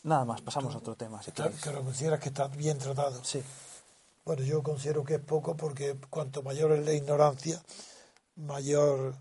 [0.05, 1.23] Nada más, pasamos a otro tema.
[1.23, 3.25] Si que lo consideras que está bien tratado.
[3.25, 3.43] Sí.
[4.25, 7.63] Bueno, yo considero que es poco porque cuanto mayor es la ignorancia,
[8.37, 9.15] mayor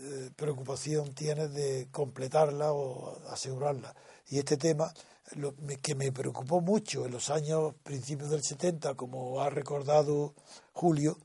[0.00, 3.94] eh, preocupación tienes de completarla o asegurarla.
[4.28, 4.92] Y este tema,
[5.36, 10.34] lo, que me preocupó mucho en los años principios del 70, como ha recordado
[10.72, 11.18] Julio,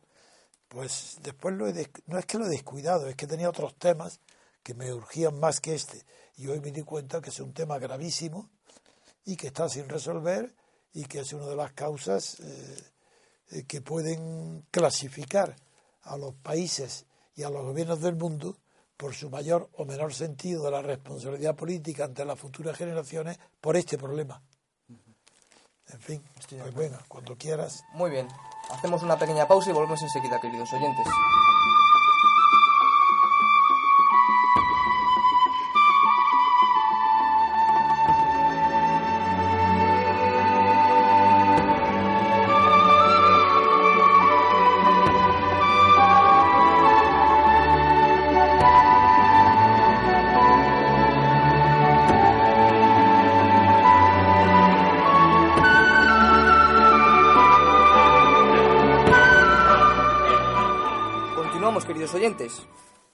[0.68, 4.20] pues después lo he no es que lo he descuidado, es que tenía otros temas
[4.62, 6.06] que me urgían más que este.
[6.38, 8.50] Y hoy me di cuenta que es un tema gravísimo
[9.26, 10.54] y que está sin resolver
[10.94, 12.84] y que es una de las causas eh,
[13.52, 15.56] eh, que pueden clasificar
[16.04, 17.06] a los países
[17.40, 18.58] y a los gobiernos del mundo
[18.98, 23.78] por su mayor o menor sentido de la responsabilidad política ante las futuras generaciones por
[23.78, 24.42] este problema.
[25.88, 27.82] En fin, pues venga, cuando quieras.
[27.94, 28.28] Muy bien,
[28.72, 31.08] hacemos una pequeña pausa y volvemos enseguida, queridos oyentes.
[62.14, 62.54] Oyentes,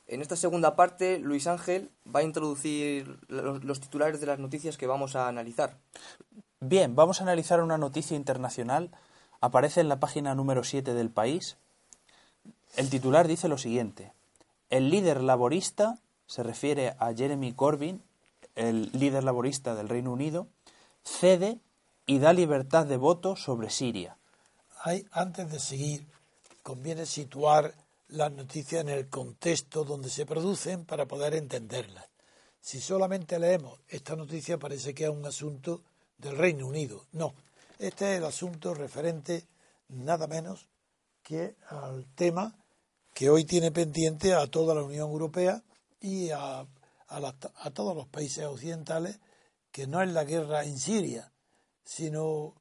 [0.08, 4.88] en esta segunda parte Luis Ángel va a introducir los, titulares de las noticias que
[4.88, 5.78] vamos a analizar.
[6.60, 8.92] Bien, vamos a analizar una noticia internacional.
[9.42, 11.58] Aparece en la página número 7 del país.
[12.76, 14.14] El titular dice lo siguiente.
[14.70, 18.04] El líder laborista, se refiere a Jeremy Corbyn,
[18.56, 20.48] el líder laborista del Reino Unido,
[21.04, 21.60] cede
[22.06, 24.18] y da libertad de voto sobre Siria.
[24.84, 26.08] Hay, antes de seguir,
[26.64, 27.74] conviene situar
[28.16, 32.06] las noticias en el contexto donde se producen para poder entenderlas.
[32.62, 35.84] Si solamente leemos esta noticia parece que es un asunto
[36.18, 37.06] del Reino Unido.
[37.12, 37.36] No,
[37.78, 39.46] este es el asunto referente
[39.90, 40.68] nada menos
[41.22, 42.56] que al tema
[43.14, 45.62] que hoy tiene pendiente a toda la Unión Europea
[46.00, 46.66] y a,
[47.08, 49.20] a todos los países occidentales,
[49.72, 51.32] que no es la guerra en Siria,
[51.84, 52.56] sino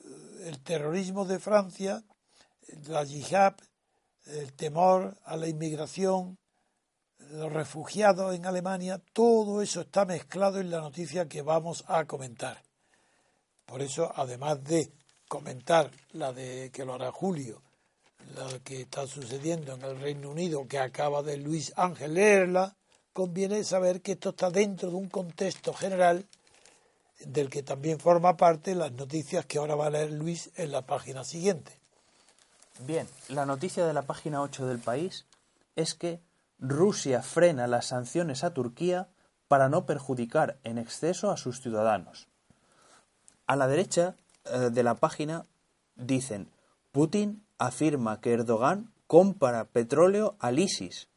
[0.00, 2.04] eh, el terrorismo de Francia,
[2.88, 3.54] la yihad
[4.26, 6.38] el temor a la inmigración,
[7.30, 12.62] los refugiados en Alemania, todo eso está mezclado en la noticia que vamos a comentar.
[13.64, 14.92] Por eso, además de
[15.28, 17.62] comentar la de que lo hará Julio,
[18.34, 22.76] la que está sucediendo en el Reino Unido, que acaba de Luis Ángel leerla,
[23.12, 26.26] conviene saber que esto está dentro de un contexto general
[27.24, 30.86] del que también forma parte las noticias que ahora va a leer Luis en la
[30.86, 31.85] página siguiente.
[32.80, 35.24] Bien, la noticia de la página 8 del país
[35.76, 36.20] es que
[36.58, 39.08] Rusia frena las sanciones a Turquía
[39.48, 42.28] para no perjudicar en exceso a sus ciudadanos.
[43.46, 45.46] A la derecha eh, de la página
[45.94, 46.50] dicen,
[46.92, 51.08] Putin afirma que Erdogan compra petróleo al ISIS.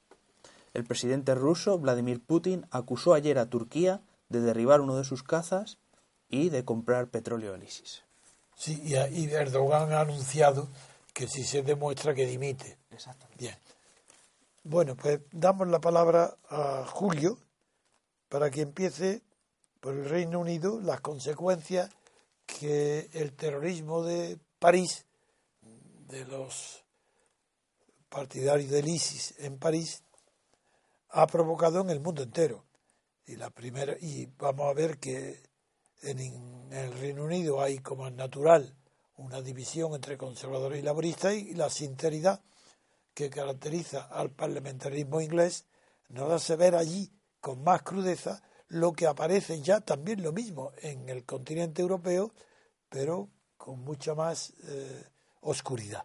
[0.74, 5.78] El presidente ruso, Vladimir Putin, acusó ayer a Turquía de derribar uno de sus cazas
[6.30, 8.04] y de comprar petróleo al ISIS.
[8.56, 8.94] Sí, y
[9.26, 10.68] Erdogan ha anunciado
[11.20, 12.78] que si se demuestra que dimite.
[12.92, 13.44] Exactamente.
[13.44, 13.58] Bien.
[14.64, 17.38] Bueno, pues damos la palabra a Julio
[18.30, 19.22] para que empiece
[19.82, 21.90] por el Reino Unido las consecuencias
[22.46, 25.06] que el terrorismo de París,
[26.08, 26.86] de los
[28.08, 30.04] partidarios del ISIS en París,
[31.10, 32.64] ha provocado en el mundo entero.
[33.26, 35.44] Y la primera y vamos a ver que
[36.02, 38.74] en el Reino Unido hay como es natural
[39.20, 42.42] una división entre conservadores y laboristas y la sinceridad
[43.14, 45.66] que caracteriza al parlamentarismo inglés
[46.08, 51.10] nos hace ver allí con más crudeza lo que aparece ya también lo mismo en
[51.10, 52.32] el continente europeo,
[52.90, 55.04] pero con mucha más eh,
[55.42, 56.04] oscuridad.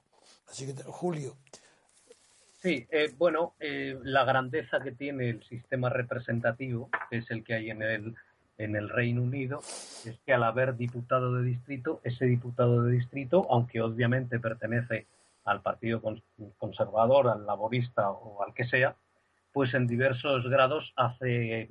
[0.48, 1.36] Así que, Julio,
[2.64, 7.68] Sí, eh, bueno, eh, la grandeza que tiene el sistema representativo, es el que hay
[7.68, 8.16] en el,
[8.58, 9.60] en el Reino Unido,
[10.04, 15.06] es que al haber diputado de distrito, ese diputado de distrito, aunque obviamente pertenece
[15.44, 16.00] al Partido
[16.58, 18.96] Conservador, al Laborista o al que sea,
[19.52, 21.68] pues en diversos grados hace,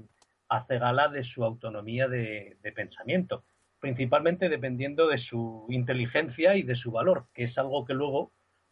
[0.47, 3.43] hace gala de su autonomía de, de pensamiento,
[3.79, 8.31] principalmente dependiendo de su inteligencia y de su valor, que es algo que luego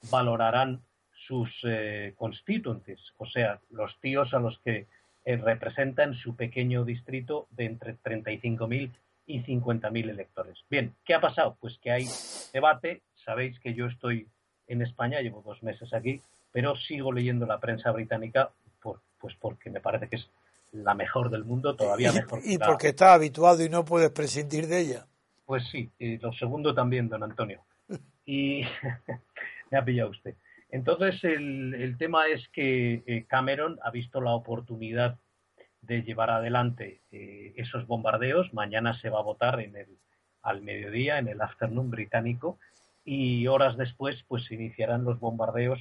[0.10, 0.82] valorarán
[1.28, 4.88] sus eh, constituentes, o sea, los tíos a los que
[5.25, 8.91] eh, representan su pequeño distrito de entre 35.000
[9.27, 10.57] y 50.000 electores.
[10.69, 11.57] Bien, ¿qué ha pasado?
[11.60, 12.07] Pues que hay
[12.53, 13.01] debate.
[13.23, 14.27] Sabéis que yo estoy
[14.67, 18.49] en España, llevo dos meses aquí, pero sigo leyendo la prensa británica
[18.81, 20.29] por, pues porque me parece que es
[20.71, 22.39] la mejor del mundo, todavía mejor.
[22.43, 25.05] Y, porque está habituado y no puedes prescindir de ella.
[25.45, 27.62] Pues sí, y lo segundo también, don Antonio.
[28.23, 28.63] Y
[29.71, 30.36] me ha pillado usted.
[30.71, 35.19] Entonces, el, tema es que eh, Cameron ha visto la oportunidad
[35.81, 38.53] de llevar adelante eh, esos bombardeos.
[38.53, 39.97] Mañana se va a votar en el,
[40.41, 42.57] al mediodía, en el afternoon británico,
[43.03, 45.79] y horas después, pues se iniciarán los bombardeos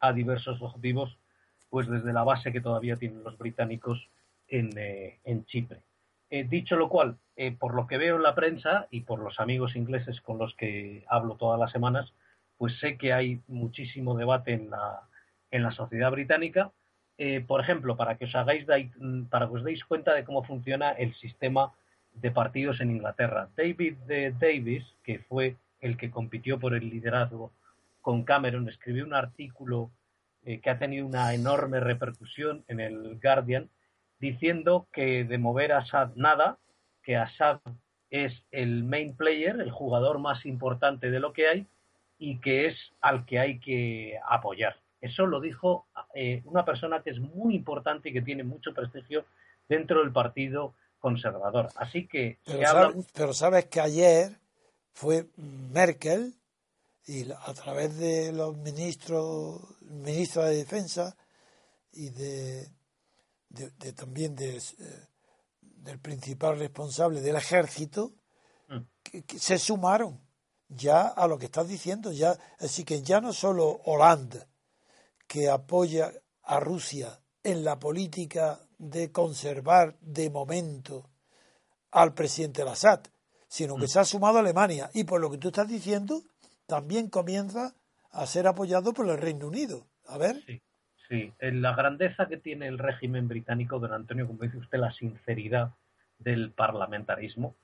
[0.00, 1.16] a diversos objetivos,
[1.70, 4.08] pues desde la base que todavía tienen los británicos
[4.48, 5.82] en, eh, en Chipre.
[6.30, 7.16] dicho lo cual,
[7.60, 11.04] por lo que veo en la prensa y por los amigos ingleses con los que
[11.08, 12.12] hablo todas las semanas,
[12.56, 15.08] pues sé que hay muchísimo debate en la,
[15.50, 16.72] en la sociedad británica.
[17.16, 18.66] Eh, por ejemplo, para que os hagáis
[19.30, 21.72] para que os deis cuenta de cómo funciona el sistema
[22.12, 23.48] de partidos en Inglaterra.
[23.56, 23.96] David
[24.38, 27.52] Davis, que fue el que compitió por el liderazgo
[28.00, 29.90] con Cameron, escribió un artículo
[30.44, 33.70] eh, que ha tenido una enorme repercusión en el Guardian,
[34.18, 36.58] diciendo que de mover a Assad nada,
[37.02, 37.60] que Assad
[38.10, 41.66] es el main player, el jugador más importante de lo que hay,
[42.18, 44.76] y que es al que hay que apoyar.
[45.00, 49.26] Eso lo dijo eh, una persona que es muy importante y que tiene mucho prestigio
[49.68, 51.68] dentro del Partido Conservador.
[51.76, 52.38] Así que
[53.12, 54.38] pero, sabes que ayer
[54.94, 56.34] fue Merkel
[57.06, 61.16] y a través de los ministros, ministros de Defensa
[61.92, 62.70] y de,
[63.94, 64.60] también de, eh,
[65.60, 68.14] del principal responsable del ejército,
[68.68, 68.78] mm.
[69.02, 70.23] que se sumaron
[70.68, 74.46] ya a lo que estás diciendo, ya, así que ya no solo Holanda,
[75.26, 81.08] que apoya a Rusia en la política de conservar de momento
[81.90, 83.00] al presidente Assad,
[83.46, 83.88] sino que mm.
[83.88, 86.22] se ha sumado Alemania y por lo que tú estás diciendo,
[86.66, 87.74] también comienza
[88.10, 89.86] a ser apoyado por el Reino Unido.
[90.06, 90.42] A ver.
[90.46, 90.62] Sí,
[91.08, 91.32] sí.
[91.40, 95.72] la grandeza que tiene el régimen británico, don Antonio, como dice usted, la sinceridad
[96.18, 97.54] del parlamentarismo,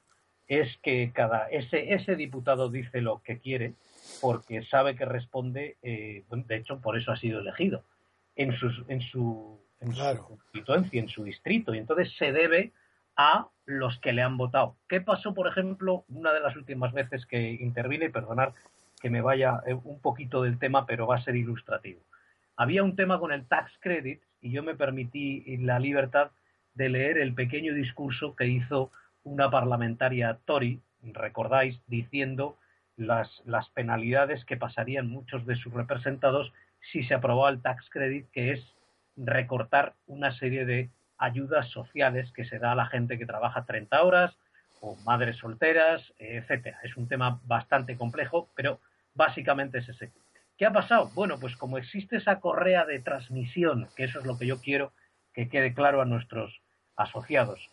[0.50, 3.74] es que cada ese, ese diputado dice lo que quiere
[4.20, 7.84] porque sabe que responde, eh, de hecho por eso ha sido elegido,
[8.34, 12.72] en, sus, en, su, en su constituencia, en su distrito, y entonces se debe
[13.16, 14.74] a los que le han votado.
[14.88, 18.52] ¿Qué pasó, por ejemplo, una de las últimas veces que intervine, y perdonar
[19.00, 22.00] que me vaya eh, un poquito del tema, pero va a ser ilustrativo?
[22.56, 26.32] Había un tema con el tax credit y yo me permití la libertad
[26.74, 28.90] de leer el pequeño discurso que hizo
[29.24, 32.56] una parlamentaria Tory, recordáis, diciendo
[32.96, 36.52] las, las penalidades que pasarían muchos de sus representados
[36.92, 38.74] si se aprobaba el tax credit, que es
[39.16, 44.02] recortar una serie de ayudas sociales que se da a la gente que trabaja 30
[44.02, 44.36] horas
[44.80, 46.78] o madres solteras, etcétera.
[46.82, 48.80] Es un tema bastante complejo, pero
[49.14, 50.10] básicamente es ese.
[50.56, 51.10] ¿Qué ha pasado?
[51.14, 54.92] Bueno, pues como existe esa correa de transmisión, que eso es lo que yo quiero
[55.32, 56.60] que quede claro a nuestros
[56.96, 57.70] asociados,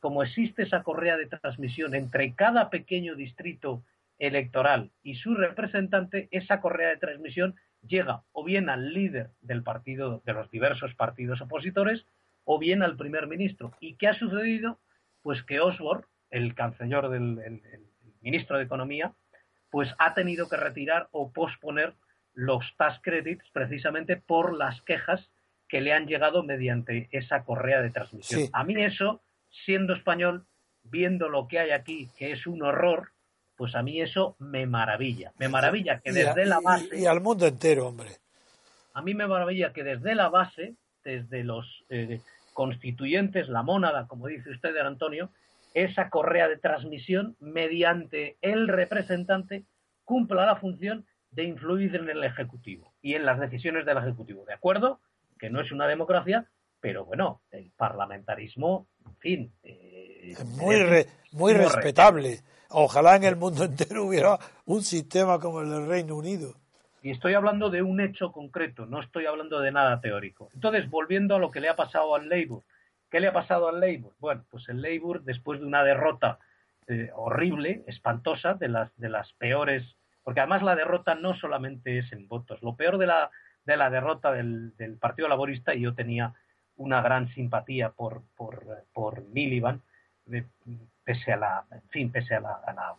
[0.00, 3.82] como, existe esa correa de transmisión entre cada pequeño distrito
[4.18, 7.54] electoral y su representante, esa correa de transmisión
[7.86, 12.04] llega o bien al líder del partido, de los diversos partidos opositores,
[12.44, 13.72] o bien al primer ministro.
[13.80, 14.78] ¿Y qué ha sucedido?
[15.22, 17.62] Pues que Osborne, el canciller del
[18.20, 19.12] ministro de Economía,
[19.70, 21.94] pues ha tenido que retirar o posponer
[22.34, 25.30] los tax credits precisamente por las quejas
[25.68, 28.50] que le han llegado mediante esa correa de transmisión.
[28.52, 30.46] A mí eso siendo español,
[30.82, 33.12] viendo lo que hay aquí, que es un horror,
[33.56, 35.32] pues a mí eso me maravilla.
[35.38, 36.98] Me maravilla que desde la base...
[36.98, 38.08] Y, al mundo entero, hombre.
[38.94, 42.20] A mí me maravilla que desde la base, desde los eh,
[42.52, 45.30] constituyentes, la mónada, como dice usted, Antonio,
[45.74, 49.64] esa correa de transmisión mediante el representante
[50.04, 54.44] cumpla la función de influir en el Ejecutivo y en las decisiones del Ejecutivo.
[54.44, 55.00] ¿De acuerdo?
[55.38, 56.48] Que no es una democracia,
[56.80, 59.52] pero bueno, el parlamentarismo, en fin.
[59.62, 60.76] Eh, es muy,
[61.32, 62.40] muy respetable.
[62.70, 66.54] Ojalá en el mundo entero hubiera un sistema como el del Reino Unido.
[67.02, 70.50] Y estoy hablando de un hecho concreto, no estoy hablando de nada teórico.
[70.54, 72.62] Entonces, volviendo a lo que le ha pasado al Labour.
[73.10, 74.12] ¿Qué le ha pasado al Labour?
[74.20, 76.38] Bueno, pues el Labour, después de una derrota
[76.86, 82.12] eh, horrible, espantosa, de las, de las peores, porque además la derrota no solamente es
[82.12, 83.30] en votos, lo peor de la,
[83.64, 86.34] de la derrota del, Partido Laborista, y yo tenía
[86.80, 89.82] una gran simpatía por, por, por Miliband,
[91.04, 92.94] pese a la, en fin, pese a la,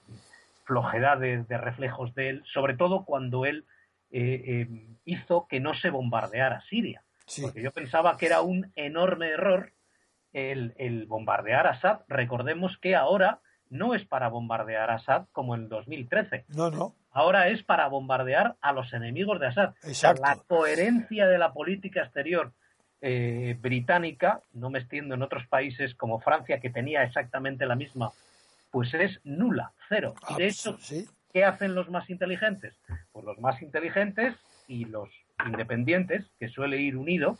[0.66, 3.66] flojedad de, reflejos de él, sobre todo cuando él
[4.12, 7.04] eh, eh, hizo que no se bombardeara Siria.
[7.42, 9.74] Porque yo pensaba que era un enorme error
[10.32, 12.02] el, el bombardear a Assad.
[12.08, 16.46] Recordemos que ahora no es para bombardear a Assad como en 2013.
[16.50, 16.96] No, no.
[17.10, 19.74] Ahora es para bombardear a los enemigos de Assad.
[19.84, 20.22] Exacto.
[20.22, 22.54] La coherencia de la política exterior
[23.02, 28.12] eh, británica, no me extiendo en otros países como Francia, que tenía exactamente la misma,
[28.70, 30.14] pues es nula, cero.
[30.30, 30.78] Y de hecho,
[31.34, 32.76] ¿qué hacen los más inteligentes?
[33.12, 34.36] Pues los más inteligentes
[34.68, 35.10] y los
[35.46, 37.38] independientes, que suele ir unido,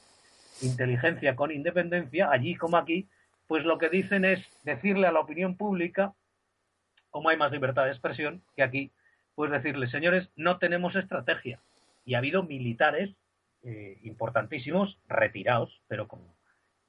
[0.62, 3.08] inteligencia con independencia, allí como aquí,
[3.48, 6.14] pues lo que dicen es decirle a la opinión pública,
[7.12, 8.92] como hay más libertad de expresión que aquí,
[9.36, 11.60] pues decirle, señores, no tenemos estrategia.
[12.06, 13.12] Y ha habido militares
[13.64, 16.36] eh, importantísimos retirados, pero como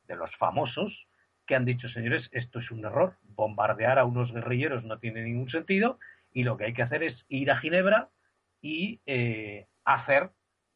[0.06, 1.06] de los famosos,
[1.46, 5.50] que han dicho, señores, esto es un error, bombardear a unos guerrilleros no tiene ningún
[5.50, 5.98] sentido
[6.32, 8.08] y lo que hay que hacer es ir a Ginebra
[8.60, 10.30] y eh, hacer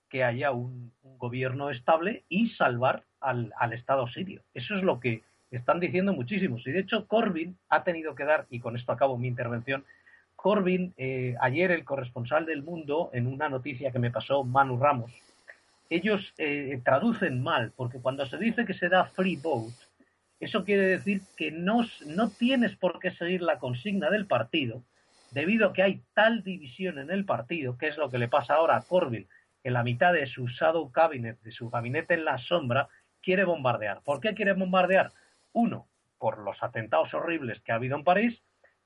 [0.09, 4.43] que haya un, gobierno estable y salvar al, al Estado sirio.
[4.53, 6.67] Eso es lo que están diciendo muchísimos.
[6.67, 9.85] Y de hecho, Corbyn ha tenido que dar, y con esto acabo mi intervención,
[10.35, 15.11] Corbyn, eh, ayer el corresponsal del mundo, en una noticia que me pasó Manu Ramos,
[15.91, 19.75] ellos eh, traducen mal, porque cuando se dice que se da free vote,
[20.41, 24.83] eso quiere decir que no, no tienes por qué seguir la consigna del partido,
[25.31, 28.55] debido a que hay tal división en el partido, que es lo que le pasa
[28.55, 29.29] ahora a Corbyn,
[29.63, 32.89] que la mitad de su shadow cabinet, de su gabinete en la sombra,
[33.23, 34.03] quiere bombardear.
[34.03, 35.13] ¿Por qué quiere bombardear?
[35.53, 38.41] Uno, por los atentados horribles que ha habido en París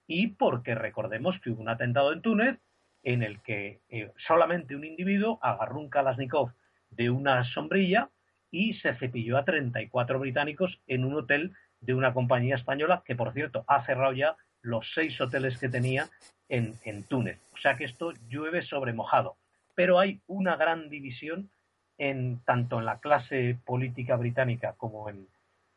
[0.06, 2.58] y porque recordemos que hubo un atentado en Túnez
[3.02, 6.52] en el que eh, solamente un individuo agarró un Kalashnikov
[6.90, 8.10] de una sombrilla
[8.50, 13.32] y se cepilló a 34 británicos en un hotel de una compañía española que, por
[13.32, 16.08] cierto, ha cerrado ya los seis hoteles que tenía
[16.48, 17.40] en, en Túnez.
[17.52, 19.36] O sea que esto llueve sobre mojado.
[19.74, 21.50] Pero hay una gran división
[21.96, 25.28] en, tanto en la clase política británica como en,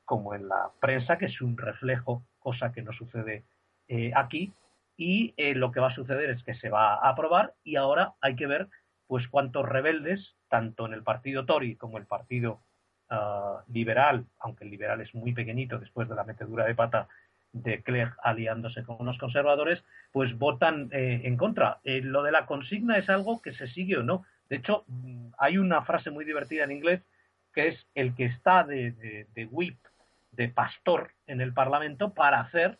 [0.05, 3.43] como en la prensa, que es un reflejo, cosa que no sucede
[3.87, 4.53] eh, aquí.
[4.97, 8.13] Y eh, lo que va a suceder es que se va a aprobar y ahora
[8.21, 8.69] hay que ver
[9.13, 12.61] pues cuántos rebeldes, tanto en el partido Tory como el partido
[13.11, 17.07] ah, liberal, aunque el liberal es muy pequeñito después de la metedura de pata
[17.51, 21.79] de Clegg aliándose con los conservadores, pues votan eh, en contra.
[21.83, 24.25] lo de la consigna es algo que se sigue o no.
[24.49, 27.03] De hecho, mm, hay una frase muy divertida en inglés
[27.53, 29.77] que es el que está de, de, de whip
[30.31, 32.79] de pastor en el Parlamento para hacer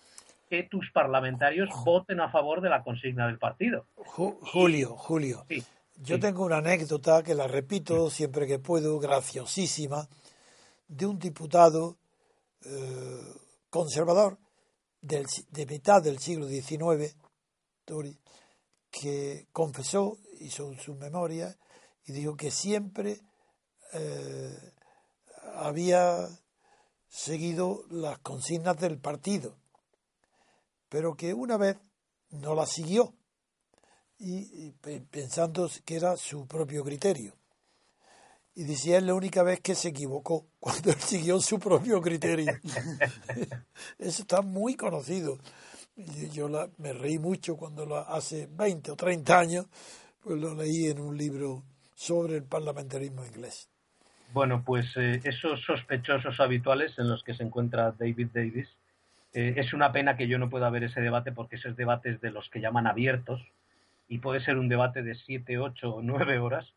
[0.49, 3.85] que tus parlamentarios voten a favor de la consigna del partido.
[3.93, 5.45] Julio, Julio.
[6.03, 10.09] Yo tengo una anécdota que la repito siempre que puedo, graciosísima,
[10.87, 11.97] de un diputado
[12.65, 13.33] eh,
[13.69, 14.37] conservador
[15.01, 17.15] del, de mitad del siglo XIX,
[18.91, 21.57] que confesó, hizo su memoria
[22.05, 23.21] y dijo que siempre
[23.93, 24.73] eh,
[25.55, 26.27] había
[27.07, 29.55] seguido las consignas del partido,
[30.89, 31.77] pero que una vez
[32.29, 33.13] no las siguió
[34.19, 34.71] y,
[35.11, 37.33] pensando que era su propio criterio.
[38.55, 42.53] Y decía es la única vez que se equivocó, cuando siguió su propio criterio.
[43.97, 45.39] Eso está muy conocido.
[46.31, 49.67] Yo me reí mucho cuando lo, hace 20 o 30 años,
[50.23, 53.69] pues lo leí en un libro sobre el parlamentarismo inglés.
[54.33, 58.67] Bueno, pues eh, esos sospechosos habituales en los que se encuentra David Davis,
[59.33, 62.31] eh, es una pena que yo no pueda ver ese debate porque esos debates de
[62.31, 63.41] los que llaman abiertos
[64.07, 66.73] y puede ser un debate de siete, ocho o nueve horas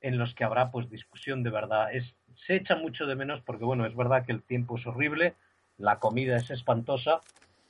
[0.00, 1.92] en los que habrá pues discusión de verdad.
[1.92, 2.14] Es,
[2.46, 5.34] se echa mucho de menos porque bueno, es verdad que el tiempo es horrible,
[5.76, 7.20] la comida es espantosa,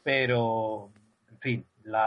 [0.03, 0.91] pero
[1.31, 1.67] en fin,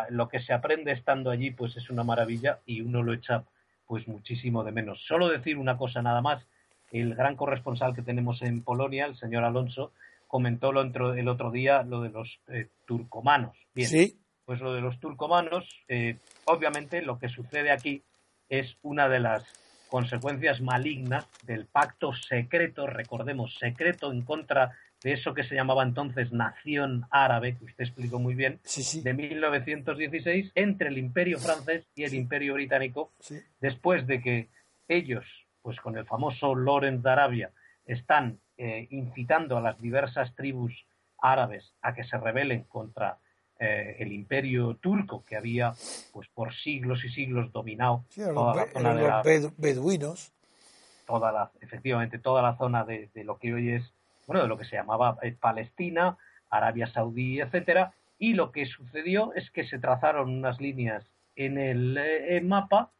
[0.10, 3.44] lo que se aprende estando allí pues es una maravilla y uno lo echa
[3.88, 5.04] pues muchísimo de menos.
[5.06, 6.46] Solo decir una cosa nada más
[6.92, 9.92] el gran corresponsal que tenemos en Polonia, el señor Alonso,
[10.28, 13.58] comentó lo el otro día lo de los eh, turcomanos.
[13.74, 14.20] Bien, sí.
[14.46, 18.04] Pues lo de los turcomanos, eh, obviamente lo que sucede aquí
[18.50, 19.44] es una de las
[19.90, 24.72] consecuencias malignas del pacto secreto, recordemos, secreto en contra
[25.04, 28.60] de eso que se llamaba entonces Nación Árabe, que usted explicó muy bien,
[29.04, 33.12] de 1916, entre el Imperio francés y el Imperio británico,
[33.60, 34.50] después de que
[34.88, 35.26] ellos,
[35.62, 37.52] pues con el famoso Lorenz de Arabia,
[37.86, 40.74] están eh, incitando a las diversas tribus
[41.22, 43.18] árabes a que se rebelen contra
[43.60, 45.74] eh, el imperio turco que había
[46.12, 50.34] pues por siglos y siglos dominado toda la zona de los beduinos.
[51.06, 53.94] toda la efectivamente toda la zona de, lo que hoy es
[54.26, 56.18] bueno de lo que se llamaba eh, Palestina
[56.50, 57.94] Arabia Saudí etcétera.
[58.18, 62.92] Y lo que sucedió es que se trazaron unas líneas en el eh, mapa.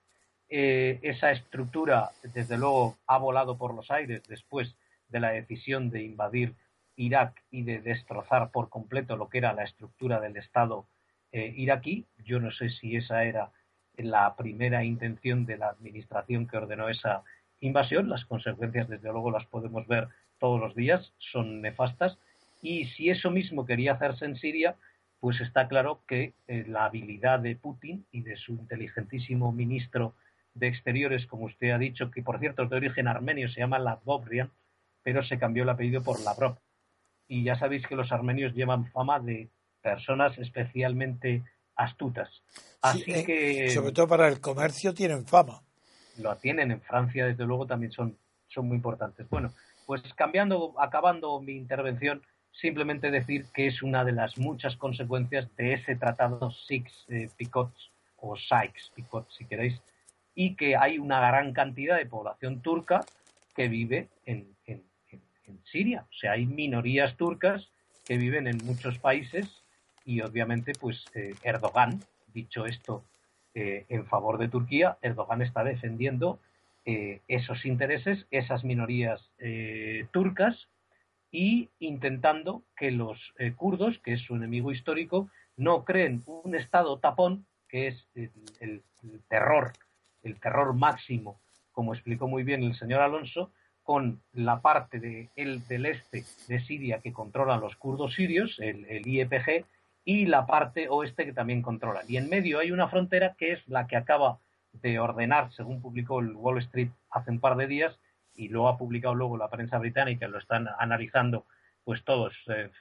[0.50, 4.76] Esa estructura desde luego ha volado por los aires después
[5.10, 6.54] de la decisión de invadir
[6.96, 10.86] Irak y de destrozar por completo lo que era la estructura del Estado
[11.32, 12.06] eh, iraquí.
[12.24, 13.52] Yo no sé si esa era
[13.98, 17.24] la primera intención de la administración que ordenó esa
[17.60, 18.10] invasión.
[18.10, 20.08] Las consecuencias, desde luego, las podemos ver
[20.40, 22.18] todos los días, son nefastas.
[22.62, 24.76] Y si eso mismo quería hacerse en Siria,
[25.20, 30.16] pues está claro que eh, la habilidad de Putin y de su inteligentísimo ministro
[30.54, 33.80] de Exteriores, como usted ha dicho, que por cierto es de origen armenio, se llama
[33.80, 34.52] Lavrovian,
[35.02, 36.58] pero se cambió el apellido por Lavrov
[37.34, 39.50] y ya sabéis que los armenios llevan fama de
[39.82, 41.44] personas especialmente
[41.76, 42.30] astutas.
[42.82, 45.62] Así eh, que sobre todo para el comercio tienen fama.
[46.20, 48.18] Lo tienen en Francia, desde luego también son
[48.54, 49.28] son muy importantes.
[49.30, 49.52] Bueno,
[49.86, 52.22] pues cambiando, acabando mi intervención,
[52.52, 58.36] simplemente decir que es una de las muchas consecuencias de ese tratado Six-Picot eh, o
[58.36, 59.82] Sykes-Picot, si queréis,
[60.36, 63.04] y que hay una gran cantidad de población turca
[63.56, 64.53] que vive en,
[65.48, 66.06] en Siria.
[66.10, 67.70] O sea, hay minorías turcas
[68.06, 69.64] que viven en muchos países
[70.06, 72.02] y obviamente pues eh, Erdogan,
[72.34, 73.04] dicho esto
[73.54, 76.40] eh, en favor de Turquía, Erdogan está defendiendo
[76.86, 79.30] eh, esos intereses, esas minorías
[80.12, 80.68] turcas
[81.32, 87.46] y intentando que los kurdos, que es su enemigo histórico, no creen un estado tapón,
[87.70, 88.84] que es el
[89.28, 89.74] terror,
[90.24, 91.40] el terror máximo,
[91.72, 93.52] como explicó muy bien el señor Alonso,
[93.84, 98.86] con la parte de, el, del este de Siria que controlan los kurdos sirios, el,
[98.86, 99.66] el, IEPG,
[100.06, 102.06] y la parte oeste que también controlan.
[102.08, 104.40] Y en medio hay una frontera que es la que acaba
[104.74, 107.98] de ordenar, según publicó el Wall Street hace un par de días,
[108.36, 111.46] y lo ha publicado luego la prensa británica, lo están analizando
[111.84, 112.72] pues todos, eh,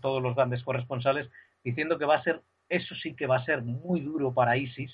[0.00, 1.30] todos los grandes corresponsales,
[1.64, 4.92] diciendo que va a ser, eso sí que va a ser muy duro para ISIS,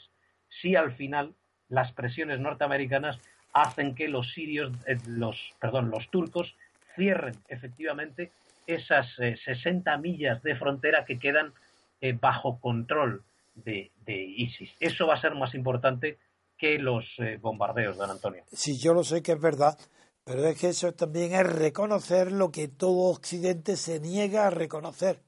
[0.60, 1.34] si al final
[1.68, 3.18] las presiones norteamericanas
[3.52, 6.54] hacen que los sirios, eh, los, perdón, los turcos
[6.94, 8.30] cierren efectivamente
[8.66, 11.52] esas 60 eh, millas de frontera que quedan
[12.00, 13.22] eh, bajo control
[13.54, 14.70] de, ISIS.
[14.78, 16.18] Eso va a ser más importante
[16.56, 17.04] que los
[17.40, 18.42] bombardeos, don Antonio.
[18.52, 19.78] Sí, yo lo sé que es verdad,
[20.24, 25.22] pero es que eso también es reconocer lo que todo Occidente se niega a reconocer,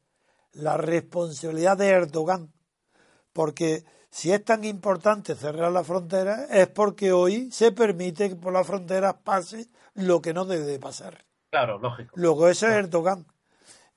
[0.52, 2.52] la responsabilidad de Erdogan,
[3.32, 8.52] porque si es tan importante cerrar la frontera es porque hoy se permite que por
[8.52, 11.24] la frontera pase lo que no debe pasar.
[11.50, 12.12] Claro, lógico.
[12.16, 13.26] Luego eso es Erdogan.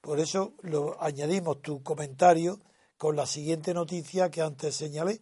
[0.01, 2.59] Por eso lo añadimos tu comentario
[2.97, 5.22] con la siguiente noticia que antes señalé,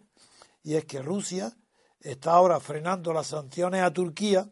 [0.64, 1.56] y es que Rusia
[2.02, 4.50] está ahora frenando las sanciones a Turquía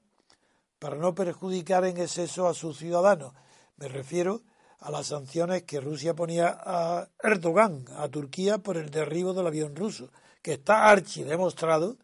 [0.80, 3.34] para no perjudicar en exceso a sus ciudadanos.
[3.76, 4.42] Me refiero
[4.80, 9.76] a las sanciones que Rusia ponía a Erdogan, a Turquía, por el derribo del avión
[9.76, 10.10] ruso
[10.42, 11.98] que está archi demostrado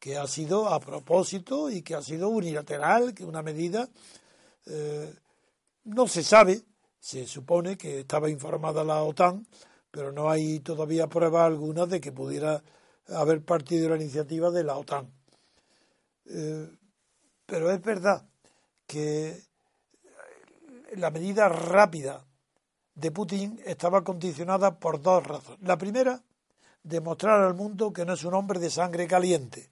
[0.00, 3.88] que ha sido a propósito y que ha sido unilateral, que una medida
[4.66, 5.14] eh,
[5.84, 6.62] no se sabe,
[6.98, 9.46] se supone que estaba informada la OTAN,
[9.90, 12.62] pero no hay todavía prueba alguna de que pudiera
[13.08, 15.12] haber partido la iniciativa de la OTAN.
[16.26, 16.70] Eh,
[17.44, 18.26] pero es verdad
[18.86, 19.42] que
[20.96, 22.24] la medida rápida
[22.94, 25.60] de Putin estaba condicionada por dos razones.
[25.62, 26.22] La primera,
[26.82, 29.70] demostrar al mundo que no es un hombre de sangre caliente.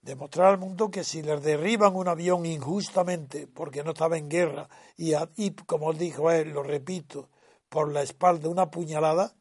[0.00, 4.68] Demostrar al mundo que si les derriban un avión injustamente porque no estaba en guerra
[4.96, 7.28] y, y como dijo él, lo repito,
[7.68, 9.34] por la espalda una puñalada,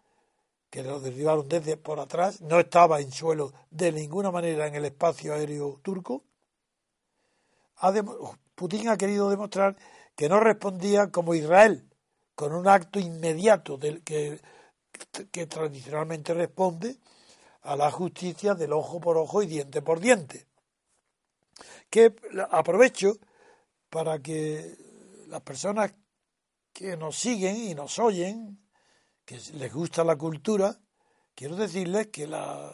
[0.70, 4.86] que lo derribaron desde por atrás, no estaba en suelo de ninguna manera en el
[4.86, 6.24] espacio aéreo turco,
[8.56, 9.76] Putin ha querido demostrar
[10.16, 11.89] que no respondía como Israel,
[12.36, 14.39] con un acto inmediato del que
[15.32, 16.97] que tradicionalmente responde
[17.64, 20.47] a la justicia del ojo por ojo y diente por diente.
[21.89, 22.16] Que
[22.52, 23.18] aprovecho
[23.89, 24.78] para que
[25.28, 25.93] las personas
[26.74, 28.60] que nos siguen y nos oyen,
[29.26, 30.80] que les gusta la cultura,
[31.36, 32.74] quiero decirles que la,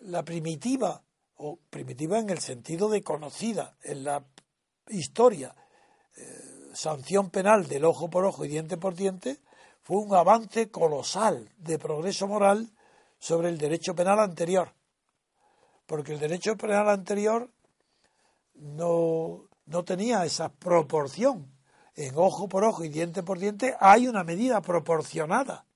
[0.00, 1.02] la primitiva,
[1.36, 4.24] o primitiva en el sentido de conocida en la
[4.88, 5.54] historia,
[6.16, 9.40] eh, sanción penal del ojo por ojo y diente por diente,
[9.82, 12.70] fue un avance colosal de progreso moral
[13.18, 14.72] sobre el derecho penal anterior.
[15.86, 17.50] Porque el derecho penal anterior
[18.54, 21.52] no, no tenía esa proporción.
[21.94, 25.66] En ojo por ojo y diente por diente hay una medida proporcionada.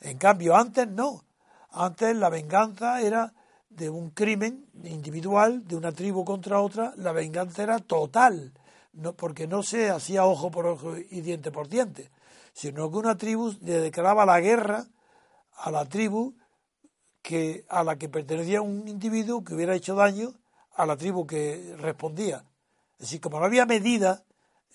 [0.00, 1.24] En cambio, antes no.
[1.70, 3.32] Antes la venganza era
[3.68, 8.52] de un crimen individual, de una tribu contra otra, la venganza era total,
[8.92, 12.10] no, porque no se hacía ojo por ojo y diente por diente,
[12.60, 14.86] sino que una tribu le declaraba la guerra
[15.54, 16.34] a la tribu
[17.22, 20.34] que, a la que pertenecía un individuo que hubiera hecho daño
[20.74, 22.44] a la tribu que respondía.
[22.98, 24.24] Es decir, como no había medida,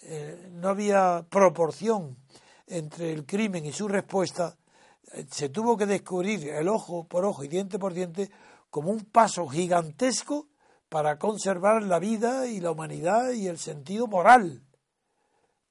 [0.02, 2.18] eh, no había proporción
[2.66, 4.58] entre el crimen y su respuesta,
[5.14, 8.32] eh, se tuvo que descubrir el ojo por ojo y diente por diente
[8.72, 10.48] como un paso gigantesco
[10.90, 14.65] para conservar la vida y la humanidad y el sentido moral.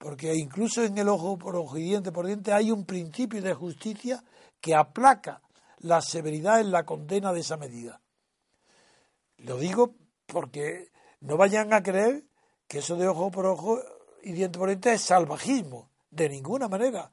[0.05, 3.55] Porque incluso en el ojo por ojo y diente por diente hay un principio de
[3.55, 4.23] justicia
[4.61, 5.41] que aplaca
[5.79, 8.03] la severidad en la condena de esa medida.
[9.39, 9.95] Lo digo
[10.27, 10.91] porque
[11.21, 12.23] no vayan a creer
[12.69, 13.81] que eso de ojo por ojo
[14.23, 17.11] y diente por diente es salvajismo, de ninguna manera.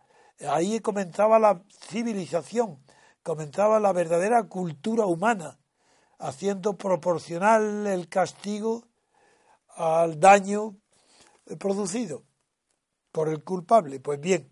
[0.50, 2.84] Ahí comenzaba la civilización,
[3.24, 5.60] comenzaba la verdadera cultura humana,
[6.20, 8.84] haciendo proporcional el castigo
[9.78, 10.76] al daño
[11.58, 12.26] producido
[13.12, 14.00] por el culpable.
[14.00, 14.50] Pues bien,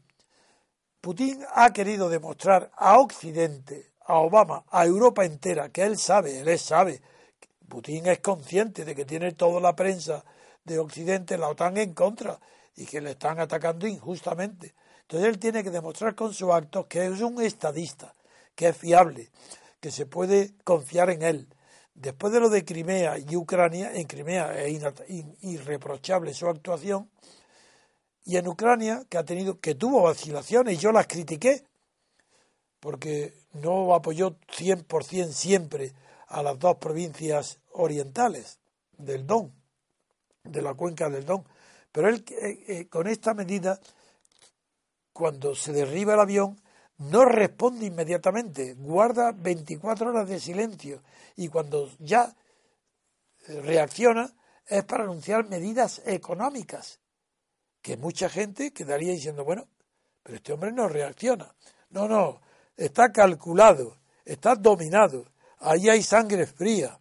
[1.01, 6.59] Putin ha querido demostrar a Occidente, a Obama, a Europa entera, que él sabe, él
[6.59, 7.01] sabe,
[7.67, 10.25] Putin es consciente de que tiene toda la prensa
[10.63, 12.39] de Occidente, la OTAN en contra,
[12.75, 14.73] y que le están atacando injustamente.
[15.01, 18.13] Entonces él tiene que demostrar con sus actos que es un estadista,
[18.55, 19.29] que es fiable,
[19.79, 21.47] que se puede confiar en él.
[21.93, 24.81] Después de lo de Crimea y Ucrania, en Crimea es
[25.41, 27.09] irreprochable su actuación,
[28.29, 31.63] y en Ucrania, que ha tenido, que tuvo vacilaciones, y yo las critiqué,
[32.79, 35.93] porque no apoyó 100% siempre
[36.27, 38.59] a las dos provincias orientales
[38.99, 39.51] del Don,
[40.43, 41.43] de la cuenca del Don.
[41.91, 43.79] Pero él, eh, eh, con esta medida,
[45.11, 46.61] cuando se derriba el avión,
[46.99, 51.01] no responde inmediatamente, guarda 24 horas de silencio
[51.35, 52.35] y cuando ya
[53.47, 54.31] eh, reacciona
[54.67, 56.99] es para anunciar medidas económicas,
[57.81, 59.67] que mucha gente quedaría diciendo, bueno,
[60.23, 61.53] pero este hombre no reacciona.
[61.89, 62.41] No, no,
[62.75, 65.25] está calculado, está dominado,
[65.59, 66.99] ahí hay sangre fría.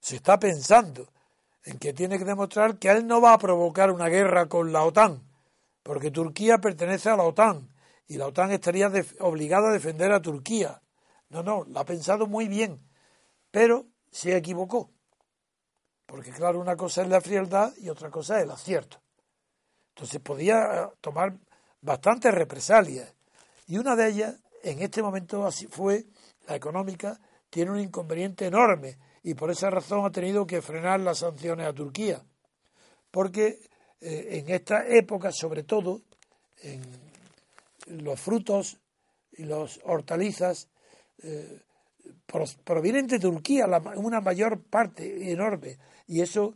[0.00, 1.12] Se está pensando
[1.64, 4.82] en que tiene que demostrar que él no va a provocar una guerra con la
[4.82, 5.22] OTAN,
[5.82, 7.68] porque Turquía pertenece a la OTAN
[8.06, 8.90] y la OTAN estaría
[9.20, 10.82] obligada a defender a Turquía.
[11.28, 12.80] No, no, la ha pensado muy bien,
[13.50, 14.90] pero se equivocó.
[16.06, 19.00] Porque claro, una cosa es la frialdad y otra cosa es el acierto.
[20.00, 21.36] Entonces podía eh, tomar
[21.82, 23.12] bastantes represalias.
[23.66, 26.06] Y una de ellas, en este momento así fue,
[26.48, 27.20] la económica,
[27.50, 31.74] tiene un inconveniente enorme y por esa razón ha tenido que frenar las sanciones a
[31.74, 32.24] Turquía.
[33.10, 33.58] Porque
[34.00, 36.00] eh, en esta época, sobre todo,
[36.62, 36.80] en
[38.02, 38.78] los frutos
[39.32, 40.66] y los hortalizas
[41.22, 41.60] eh,
[42.64, 45.76] provienen de Turquía, una mayor parte enorme,
[46.06, 46.54] y eso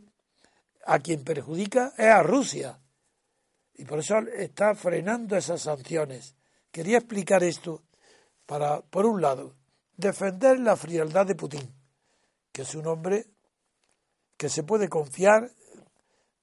[0.87, 2.79] a quien perjudica es a Rusia.
[3.75, 6.35] Y por eso está frenando esas sanciones.
[6.71, 7.83] Quería explicar esto
[8.45, 9.55] para, por un lado,
[9.95, 11.73] defender la frialdad de Putin,
[12.51, 13.27] que es un hombre
[14.37, 15.51] que se puede confiar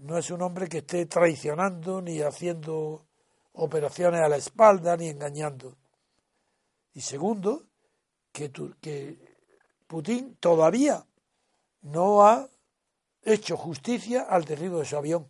[0.03, 3.07] no es un hombre que esté traicionando ni haciendo
[3.53, 5.76] operaciones a la espalda ni engañando.
[6.93, 7.66] Y segundo,
[8.33, 9.37] que, que
[9.87, 11.07] Putin todavía
[11.83, 12.49] no ha
[13.22, 15.28] hecho justicia al derribo de su avión,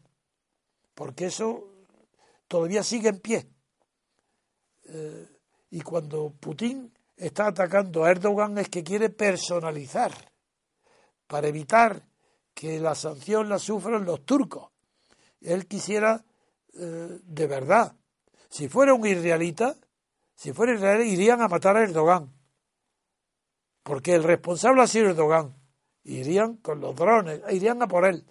[0.95, 1.72] porque eso
[2.53, 3.49] todavía sigue en pie.
[4.85, 5.27] Eh,
[5.71, 10.13] y cuando Putin está atacando a Erdogan es que quiere personalizar
[11.27, 12.07] para evitar
[12.53, 14.71] que la sanción la sufran los turcos.
[15.41, 16.27] Él quisiera
[16.75, 17.97] eh, de verdad.
[18.51, 19.75] Si fuera un israelita,
[20.35, 22.31] si fuera israelí, irían a matar a Erdogan.
[23.83, 25.57] Porque el responsable ha sido Erdogan.
[26.05, 28.27] Irían con los drones, irían a por él.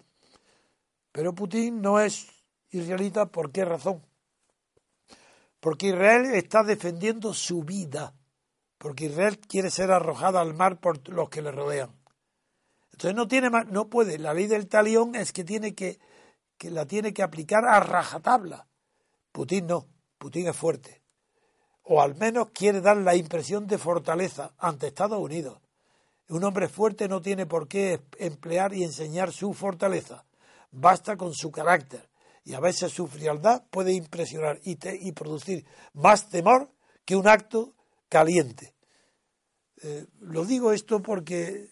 [1.10, 2.28] Pero Putin no es
[2.70, 4.11] israelita, ¿por qué razón?
[5.62, 8.16] Porque Israel está defendiendo su vida.
[8.78, 11.94] Porque Israel quiere ser arrojada al mar por los que le rodean.
[12.90, 14.18] Entonces no tiene más, no puede.
[14.18, 16.00] La ley del talión es que tiene que,
[16.58, 18.66] que la tiene que aplicar a rajatabla.
[19.30, 19.86] Putin no.
[20.18, 21.00] Putin es fuerte.
[21.84, 25.60] O al menos quiere dar la impresión de fortaleza ante Estados Unidos.
[26.28, 30.24] Un hombre fuerte no tiene por qué emplear y enseñar su fortaleza.
[30.72, 32.10] Basta con su carácter.
[32.44, 36.70] Y a veces su frialdad puede impresionar y, producir más temor
[37.04, 37.74] que un acto
[38.08, 38.74] caliente.
[39.82, 41.70] Eh, lo digo esto porque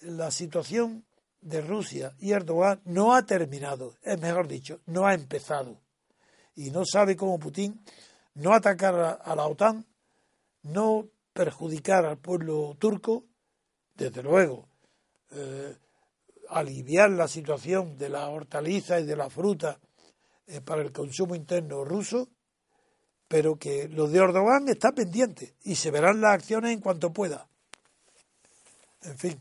[0.00, 1.04] la situación
[1.40, 5.80] de Rusia y Erdogan no ha terminado, es mejor dicho, no ha empezado.
[6.54, 7.82] Y no sabe cómo Putin
[8.34, 9.86] no atacar a, la OTAN,
[10.62, 13.24] no perjudicar al pueblo turco,
[13.94, 14.68] desde luego,
[15.30, 15.76] eh,
[16.50, 19.78] aliviar la situación de la hortaliza y de la fruta
[20.46, 22.28] eh, para el consumo interno ruso,
[23.28, 27.46] pero que lo de Erdogan está pendiente y se verán las acciones en cuanto pueda.
[29.02, 29.40] En fin,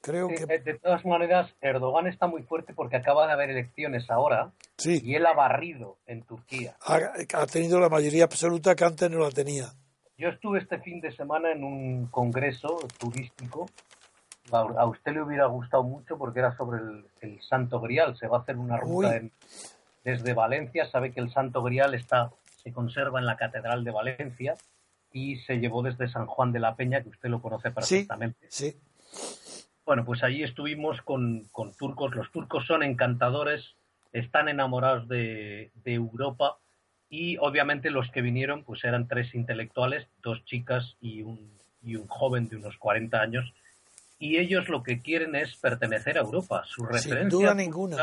[0.00, 0.46] creo que...
[0.46, 4.52] De, todas maneras, Erdogan está muy fuerte porque acaba de haber elecciones ahora
[4.84, 6.76] y él ha barrido en Turquía.
[6.80, 9.72] Ha, tenido la mayoría absoluta que antes no la tenía.
[10.16, 13.68] Yo estuve este fin de semana en un congreso turístico.
[14.52, 16.80] A, usted le hubiera gustado mucho porque era sobre
[17.20, 18.16] el, Santo Grial.
[18.16, 19.20] Se va a hacer una ruta
[20.04, 20.88] desde Valencia.
[20.90, 22.30] Sabe que el Santo Grial está
[22.64, 24.56] se conserva en la Catedral de Valencia
[25.12, 28.46] y se llevó desde San Juan de la Peña, que usted lo conoce perfectamente.
[28.48, 28.74] Sí,
[29.84, 31.46] Bueno, pues allí estuvimos con,
[31.78, 32.14] turcos.
[32.16, 33.76] Los turcos son encantadores,
[34.12, 36.58] están enamorados de, Europa
[37.10, 42.08] y obviamente los que vinieron pues eran tres intelectuales, dos chicas y un, y un
[42.08, 43.52] joven de unos 40 años.
[44.18, 46.62] Y ellos lo que quieren es pertenecer a Europa.
[46.66, 47.96] Su referencia Sin duda ninguna.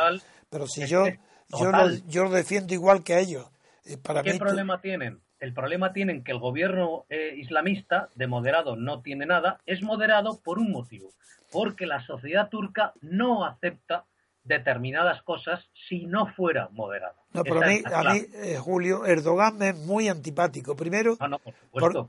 [0.49, 1.05] Pero si yo,
[1.47, 1.72] yo,
[2.07, 3.49] yo lo defiendo igual que ellos
[3.86, 5.22] eh, ¿Qué problema tienen?
[5.39, 10.39] El problema tienen que el gobierno eh, islamista de moderado no tiene nada, es moderado
[10.39, 11.09] por un motivo,
[11.51, 14.05] porque la sociedad turca no acepta
[14.43, 17.16] determinadas cosas si no fuera moderado.
[17.34, 17.68] No, pero a
[18.14, 20.76] mí, eh, Julio, Erdogan es muy antipático.
[20.76, 21.18] Primero,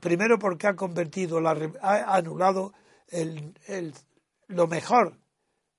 [0.01, 2.73] primero porque ha convertido, la, ha anulado
[3.13, 3.95] el,
[4.49, 5.19] lo mejor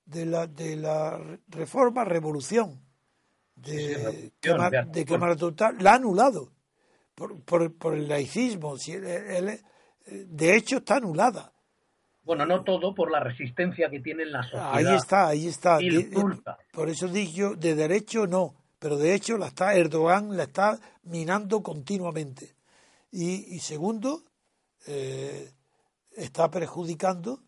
[0.06, 2.80] de la, de la reforma, revolución
[3.56, 6.52] de, de Cámara Total, la ha anulado
[7.14, 8.76] por, por, el laicismo.
[8.76, 11.52] de hecho, está anulada.
[12.24, 14.74] Bueno, no todo por la resistencia que tiene la sociedad.
[14.74, 15.78] Ahí está, ahí está.
[16.72, 20.78] por eso digo yo, de derecho no, pero de hecho la está Erdogan la está
[21.02, 22.54] minando continuamente.
[23.12, 24.22] Y, segundo,
[24.86, 25.52] eh,
[26.16, 27.42] está perjudicando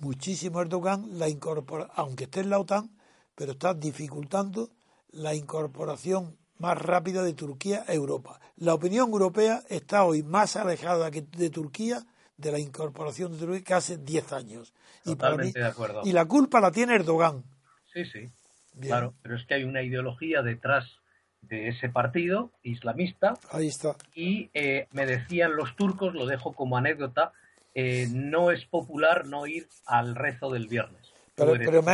[0.00, 2.90] muchísimo Erdogan la incorpora, aunque esté en la OTAN,
[3.34, 4.70] pero está dificultando
[5.10, 8.40] la incorporación más rápida de Turquía a Europa.
[8.56, 12.04] La opinión europea está hoy más alejada de Turquía
[12.36, 14.74] de la incorporación de Turquía que hace 10 años.
[15.04, 16.02] Totalmente y, de acuerdo.
[16.04, 17.44] y la culpa la tiene Erdogan.
[17.92, 18.30] Sí, sí.
[18.80, 20.84] Claro, pero es que hay una ideología detrás
[21.40, 23.34] de ese partido islamista.
[23.50, 23.96] Ahí está.
[24.14, 27.32] Y eh, me decían los turcos, lo dejo como anécdota,
[27.78, 31.12] eh, no es popular no ir al rezo del viernes.
[31.34, 31.92] Pero, me,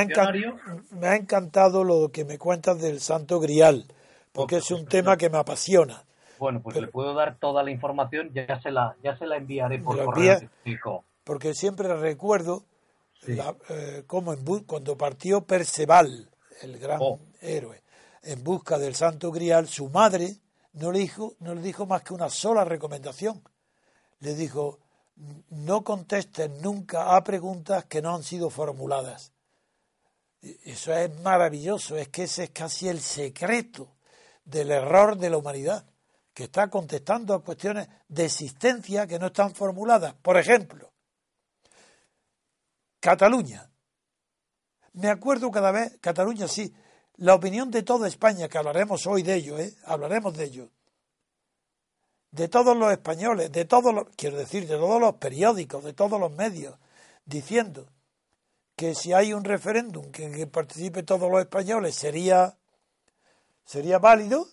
[1.09, 3.85] ha encantado lo que me cuentas del Santo Grial,
[4.31, 6.05] porque es un tema que me apasiona.
[6.39, 9.81] Bueno, pues le puedo dar toda la información, ya se la, ya se la enviaré
[9.81, 10.39] por correo.
[11.25, 12.63] porque siempre recuerdo
[13.27, 16.31] eh, cómo cuando partió Perceval,
[16.61, 17.19] el gran oh.
[17.41, 17.83] héroe,
[18.23, 20.37] en busca del Santo Grial, su madre
[20.75, 23.43] no le dijo, no le dijo más que una sola recomendación.
[24.21, 24.79] Le dijo,
[25.17, 29.33] no contesten nunca a preguntas que no han sido formuladas.
[30.41, 33.95] Eso es maravilloso, es que ese es casi el secreto
[34.45, 35.87] del error de la humanidad,
[36.35, 40.15] que está contestando a cuestiones de existencia que no están formuladas.
[40.15, 40.93] Por ejemplo,
[42.99, 43.69] Cataluña.
[44.95, 46.73] Me acuerdo cada vez, Cataluña sí,
[47.17, 49.75] la opinión de toda España, que hablaremos hoy de ello, ¿eh?
[49.85, 50.71] hablaremos de ello,
[52.33, 56.19] de todos los españoles, de todos los, quiero decir, de todos los periódicos, de todos
[56.19, 56.75] los medios,
[57.25, 57.87] diciendo
[58.75, 62.57] que si hay un referéndum que, que participe todos los españoles sería,
[63.65, 64.49] sería válido,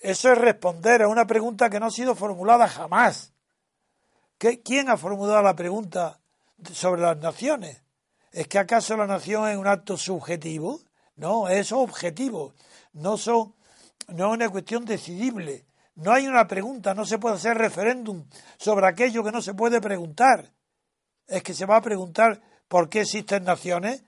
[0.00, 3.32] eso es responder a una pregunta que no ha sido formulada jamás.
[4.36, 6.18] ¿Quién ha formulado la pregunta
[6.72, 7.80] sobre las naciones?
[8.32, 10.80] ¿Es que acaso la nación es un acto subjetivo?
[11.14, 12.52] No, es objetivo.
[12.92, 13.54] No, son,
[14.08, 15.64] no es una cuestión decidible.
[16.02, 18.24] No hay una pregunta, no se puede hacer referéndum
[18.56, 20.50] sobre aquello que no se puede preguntar.
[21.28, 24.04] Es que se va a preguntar por qué existen naciones.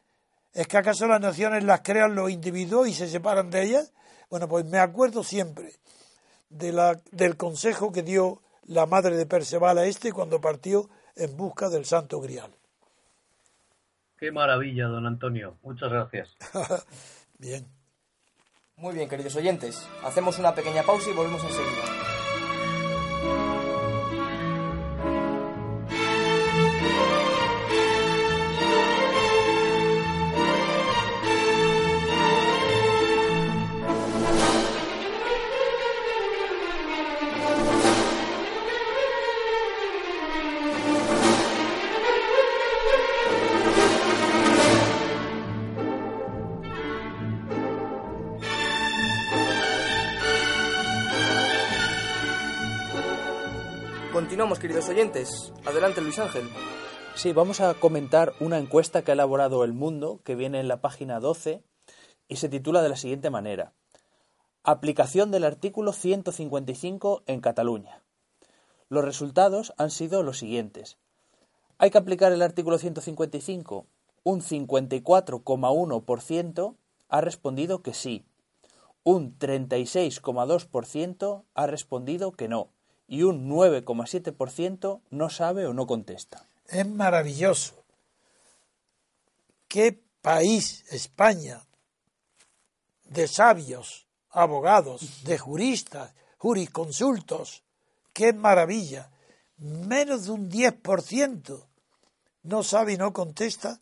[0.53, 3.93] ¿Es que acaso las naciones las crean los individuos y se separan de ellas?
[4.29, 5.77] Bueno, pues me acuerdo siempre
[6.49, 11.37] de la, del consejo que dio la madre de Perceval a este cuando partió en
[11.37, 12.51] busca del Santo Grial.
[14.19, 15.59] Qué maravilla, don Antonio.
[15.63, 16.35] Muchas gracias.
[17.39, 17.84] Bien.
[18.77, 22.14] Muy bien, queridos oyentes, hacemos una pequeña pausa y volvemos enseguida.
[54.35, 55.53] Continuamos, queridos oyentes.
[55.65, 56.43] Adelante, Luis Ángel.
[57.15, 60.81] Sí, vamos a comentar una encuesta que ha elaborado El Mundo, que viene en la
[60.81, 61.63] página 12
[62.27, 63.75] y se titula de la siguiente manera.
[64.65, 68.03] Aplicación del artículo 155 en Cataluña.
[68.89, 70.99] Los resultados han sido los siguientes.
[71.79, 73.87] ¿Hay que aplicar el artículo 155?
[74.25, 76.75] Un 54,1%
[77.09, 78.25] ha respondido que sí.
[79.05, 82.74] Un 36,2% ha respondido que no.
[83.07, 86.47] Y un 9,7% no sabe o no contesta.
[86.69, 87.85] Es maravilloso.
[89.69, 91.65] ¿Qué país, España,
[93.05, 97.63] de sabios, abogados, de juristas, jurisconsultos?
[98.13, 99.11] ¡Qué maravilla!
[99.59, 101.65] Menos de un 10%
[102.45, 103.81] no sabe y no contesta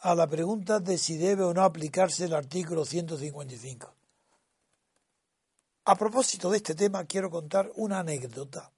[0.00, 3.95] a la pregunta de si debe o no aplicarse el artículo 155.
[5.88, 8.72] A propósito de este tema, quiero contar una anécdota.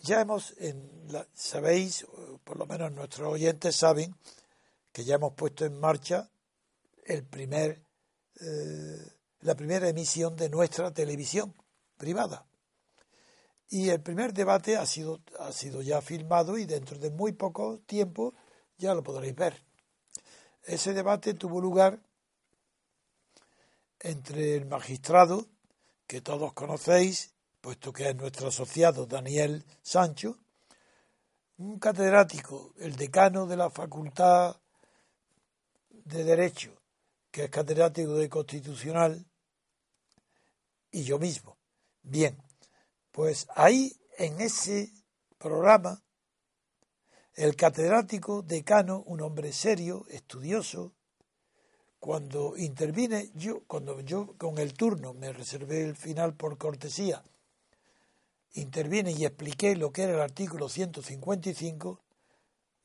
[0.00, 2.06] Ya hemos, en sabéis,
[2.42, 4.16] por lo menos nuestros oyentes saben,
[4.92, 6.30] que ya hemos puesto en marcha
[7.04, 7.22] eh,
[9.40, 11.54] la primera emisión de nuestra televisión
[11.98, 12.46] privada.
[13.68, 17.80] Y el primer debate ha sido, ha sido ya filmado y dentro de muy poco
[17.80, 18.32] tiempo
[18.78, 19.62] ya lo podréis ver.
[20.62, 22.00] Ese debate tuvo lugar
[24.00, 25.46] entre el magistrado,
[26.08, 30.38] que todos conocéis, puesto que es nuestro asociado Daniel Sancho,
[31.58, 34.56] un catedrático, el decano de la Facultad
[35.90, 36.80] de Derecho,
[37.30, 39.26] que es catedrático de Constitucional,
[40.90, 41.58] y yo mismo.
[42.02, 42.42] Bien,
[43.12, 44.90] pues ahí, en ese
[45.36, 46.02] programa,
[47.34, 50.94] el catedrático decano, un hombre serio, estudioso,
[52.00, 57.22] cuando intervine, yo, cuando yo con el turno me reservé el final por cortesía,
[58.54, 62.00] intervine y expliqué lo que era el artículo 155,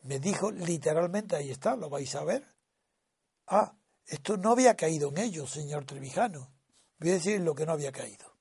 [0.03, 2.45] me dijo literalmente, ahí está, lo vais a ver.
[3.47, 3.74] Ah,
[4.07, 6.51] esto no había caído en ello, señor Trevijano.
[6.99, 8.34] Voy a decir lo que no había caído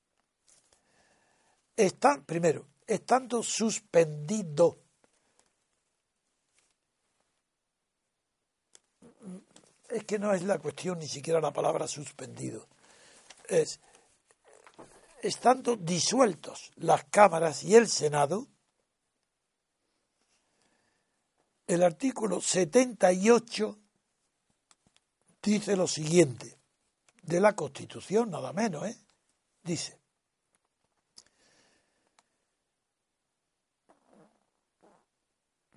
[1.75, 4.79] está, primero, estando suspendido.
[9.93, 12.67] Es que no es la cuestión ni siquiera la palabra suspendido.
[13.47, 13.79] Es
[15.21, 18.47] estando disueltos las cámaras y el Senado,
[21.67, 23.77] el artículo 78
[25.43, 26.57] dice lo siguiente,
[27.21, 28.97] de la Constitución, nada menos, ¿eh?
[29.61, 29.99] Dice,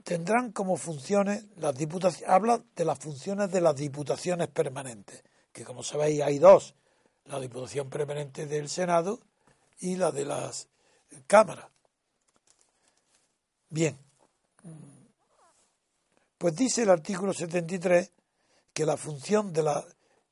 [0.06, 5.82] tendrán como funciones las diputaciones, habla de las funciones de las diputaciones permanentes, que como
[5.82, 6.76] sabéis hay dos,
[7.24, 9.18] la diputación permanente del Senado
[9.80, 10.68] y la de las
[11.26, 11.66] cámaras.
[13.68, 13.98] Bien,
[16.38, 18.12] pues dice el artículo 73
[18.72, 19.84] que la función de la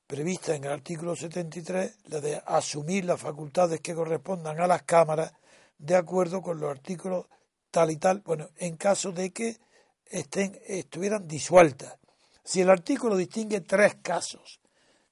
[0.07, 5.33] prevista en el artículo 73, la de asumir las facultades que correspondan a las cámaras,
[5.79, 7.27] de acuerdo con los artículos
[7.75, 9.59] tal y tal, bueno, en caso de que
[10.07, 11.99] estén, estuvieran disueltas.
[12.45, 14.61] Si el artículo distingue tres casos,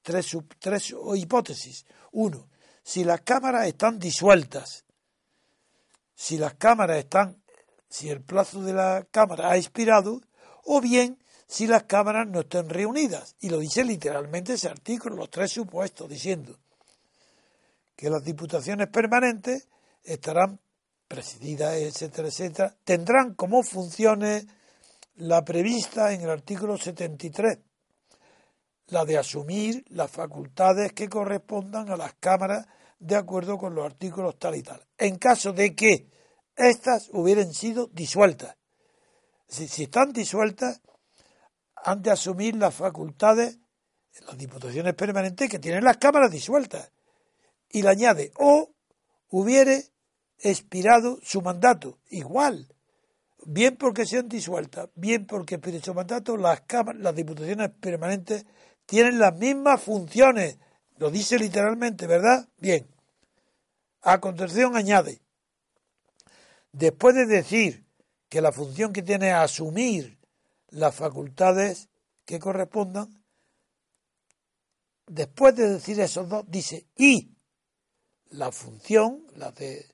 [0.00, 1.84] tres, tres hipótesis.
[2.12, 2.48] Uno,
[2.84, 4.84] si las cámaras están disueltas,
[6.14, 7.42] si las cámaras están,
[7.88, 10.20] si el plazo de la cámara ha expirado,
[10.64, 13.34] o bien si las cámaras no están reunidas.
[13.40, 16.60] Y lo dice literalmente ese artículo, los tres supuestos, diciendo
[17.96, 19.66] que las diputaciones permanentes
[20.04, 20.60] estarán
[21.12, 24.46] presididas, etcétera, etcétera, tendrán como funciones
[25.16, 27.58] la prevista en el artículo 73,
[28.86, 32.66] la de asumir las facultades que correspondan a las cámaras
[32.98, 36.08] de acuerdo con los artículos tal y tal, en caso de que
[36.56, 38.56] éstas hubieran sido disueltas.
[39.46, 40.80] Si, si están disueltas,
[41.76, 43.58] han de asumir las facultades,
[44.26, 46.90] las diputaciones permanentes que tienen las cámaras disueltas.
[47.68, 48.70] Y le añade, o
[49.28, 49.91] hubiere
[50.42, 52.68] expirado su mandato, igual,
[53.46, 58.44] bien porque sean disueltas, bien porque por su mandato las cámaras, las diputaciones permanentes
[58.86, 60.58] tienen las mismas funciones.
[60.96, 62.48] Lo dice literalmente, ¿verdad?
[62.58, 62.86] Bien.
[64.02, 65.20] A continuación añade,
[66.72, 67.86] después de decir
[68.28, 70.18] que la función que tiene es asumir
[70.70, 71.88] las facultades
[72.24, 73.22] que correspondan,
[75.06, 77.36] después de decir esos dos, dice, y
[78.30, 79.91] la función, la de,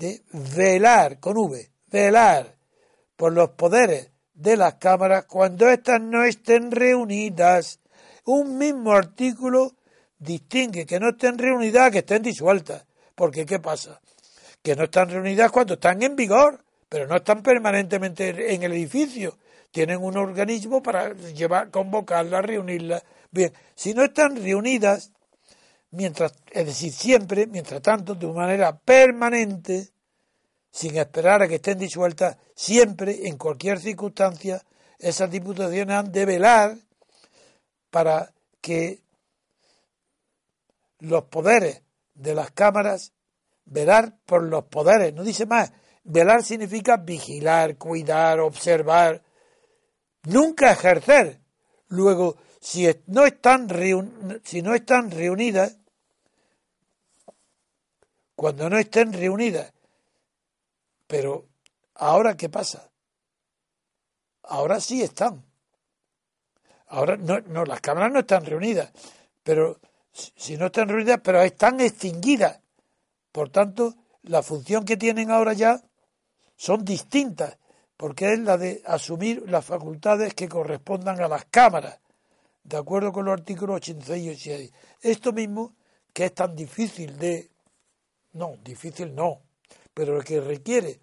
[0.00, 0.22] de
[0.56, 2.56] velar con V, velar
[3.16, 7.80] por los poderes de las cámaras cuando éstas no estén reunidas.
[8.24, 9.74] Un mismo artículo
[10.18, 12.86] distingue que no estén reunidas que estén disueltas.
[13.14, 14.00] Porque ¿qué pasa?
[14.62, 19.38] que no están reunidas cuando están en vigor, pero no están permanentemente en el edificio.
[19.70, 23.02] Tienen un organismo para llevar, convocarlas, reunirlas.
[23.30, 25.12] Bien, si no están reunidas,
[25.90, 29.88] mientras, es decir, siempre, mientras tanto, de una manera permanente,
[30.70, 34.62] sin esperar a que estén disueltas, siempre, en cualquier circunstancia,
[34.98, 36.76] esas diputaciones han de velar
[37.90, 39.02] para que
[41.00, 41.82] los poderes
[42.14, 43.12] de las cámaras,
[43.64, 45.72] velar por los poderes, no dice más,
[46.04, 49.22] velar significa vigilar, cuidar, observar,
[50.24, 51.40] nunca ejercer.
[51.88, 53.68] Luego, si no están,
[54.44, 55.79] si no están reunidas,
[58.40, 59.70] cuando no estén reunidas,
[61.06, 61.50] pero
[61.96, 62.90] ahora qué pasa?
[64.44, 65.44] Ahora sí están.
[66.86, 68.92] Ahora no, no, las cámaras no están reunidas,
[69.42, 69.78] pero
[70.10, 72.62] si no están reunidas, pero están extinguidas.
[73.30, 75.78] Por tanto, la función que tienen ahora ya
[76.56, 77.58] son distintas,
[77.98, 82.00] porque es la de asumir las facultades que correspondan a las cámaras,
[82.64, 84.72] de acuerdo con los artículos 86 y 86.
[85.02, 85.74] Esto mismo,
[86.14, 87.49] que es tan difícil de...
[88.32, 89.42] No, difícil no,
[89.94, 91.00] pero que requiere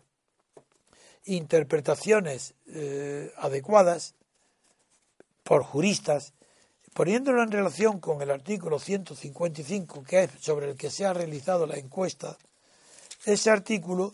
[1.26, 4.16] interpretaciones eh, adecuadas
[5.44, 6.34] por juristas,
[6.94, 11.68] poniéndolo en relación con el artículo 155, que es sobre el que se ha realizado
[11.68, 12.38] la encuesta,
[13.26, 14.14] ese artículo,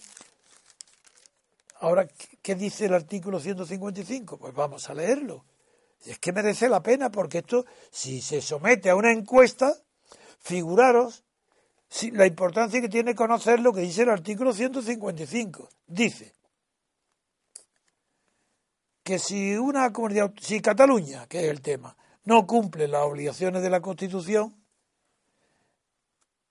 [1.79, 2.07] ahora,
[2.41, 4.37] ¿qué dice el artículo 155?
[4.37, 5.45] Pues vamos a leerlo.
[6.05, 9.75] es que merece la pena, porque esto, si se somete a una encuesta,
[10.39, 11.23] figuraros
[12.11, 15.69] la importancia que tiene conocer lo que dice el artículo 155.
[15.87, 16.33] Dice,
[19.03, 23.69] que si una comunidad, si Cataluña, que es el tema, no cumple las obligaciones de
[23.69, 24.55] la Constitución,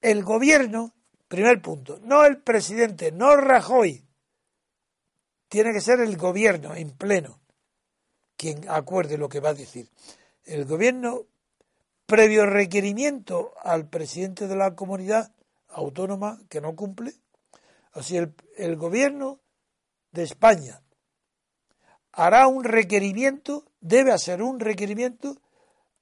[0.00, 0.92] el gobierno,
[1.28, 4.04] primer punto, no el presidente, no Rajoy,
[5.48, 7.40] tiene que ser el gobierno en pleno
[8.36, 9.88] quien acuerde lo que va a decir.
[10.44, 11.26] El gobierno,
[12.12, 15.32] previo requerimiento al presidente de la comunidad
[15.68, 17.14] autónoma que no cumple,
[17.92, 19.40] así el, gobierno
[20.10, 20.82] de España
[22.12, 25.40] hará un requerimiento, debe hacer un requerimiento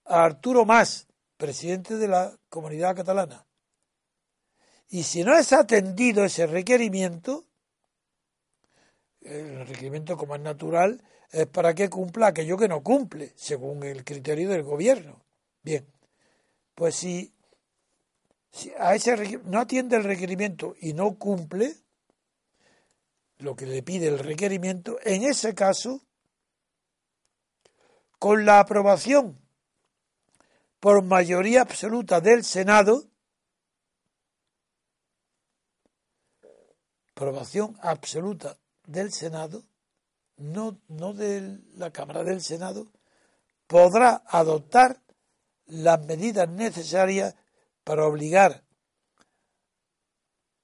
[0.04, 1.06] a Arturo Mas,
[1.36, 3.46] presidente de la comunidad catalana.
[4.88, 7.44] Y si no es atendido ese requerimiento,
[9.20, 14.02] el requerimiento como es natural, es para que cumpla aquello que no cumple, según el
[14.02, 15.22] criterio del gobierno.
[15.62, 15.86] Bien,
[16.80, 17.30] pues si,
[18.50, 21.76] si a ese no atiende el requerimiento y no cumple,
[23.36, 26.00] lo que le pide el requerimiento, en ese caso,
[28.18, 29.38] con la aprobación
[30.80, 33.04] por mayoría absoluta del Senado,
[37.10, 38.56] aprobación absoluta
[38.86, 39.64] del Senado,
[40.38, 42.90] no, no de la Cámara del Senado,
[43.66, 44.98] podrá adoptar
[45.70, 47.34] las medidas necesarias
[47.84, 48.64] para obligar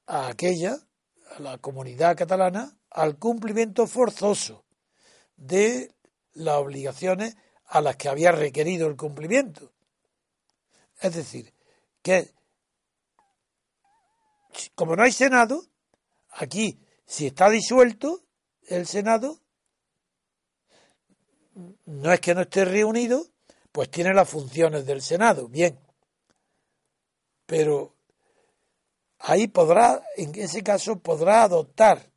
[0.06, 0.76] a aquella
[1.36, 4.64] a la comunidad catalana al cumplimiento forzoso
[5.36, 5.94] de
[6.32, 7.36] las obligaciones
[7.66, 9.72] a las que había requerido el cumplimiento.
[11.00, 11.52] Es decir,
[12.02, 12.34] que
[14.74, 15.62] como no hay Senado,
[16.30, 18.24] aquí, si está disuelto
[18.62, 19.40] el Senado,
[21.84, 23.26] no es que no esté reunido,
[23.76, 25.78] pues tiene las funciones del Senado, bien.
[27.44, 27.94] Pero
[29.18, 32.10] ahí podrá, en ese caso, podrá adoptar.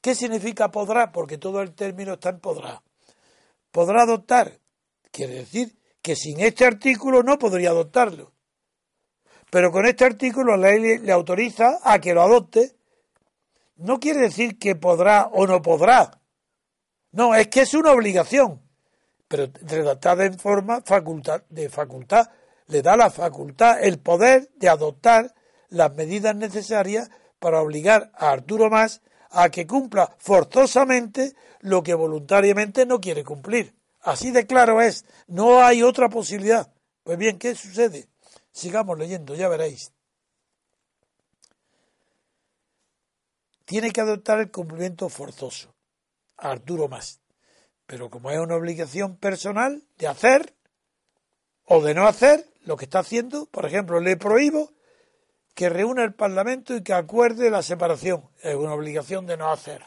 [0.00, 1.12] ¿Qué significa podrá?
[1.12, 2.82] Porque todo el término está en podrá.
[3.70, 4.58] Podrá adoptar,
[5.12, 8.32] quiere decir que sin este artículo no podría adoptarlo.
[9.52, 12.74] Pero con este artículo la ley le autoriza a que lo adopte.
[13.76, 16.20] No quiere decir que podrá o no podrá.
[17.12, 18.63] No, es que es una obligación.
[19.28, 22.30] Pero redactada en forma facultad, de facultad,
[22.66, 25.34] le da la facultad, el poder de adoptar
[25.68, 32.86] las medidas necesarias para obligar a Arturo Más a que cumpla forzosamente lo que voluntariamente
[32.86, 33.74] no quiere cumplir.
[34.00, 36.72] Así de claro es, no hay otra posibilidad.
[37.02, 38.08] Pues bien, ¿qué sucede?
[38.52, 39.92] Sigamos leyendo, ya veréis.
[43.64, 45.74] Tiene que adoptar el cumplimiento forzoso.
[46.36, 47.23] Arturo más.
[47.86, 50.54] Pero como es una obligación personal de hacer
[51.64, 54.72] o de no hacer lo que está haciendo, por ejemplo, le prohíbo
[55.54, 58.28] que reúna el Parlamento y que acuerde la separación.
[58.42, 59.82] Es una obligación de no hacer.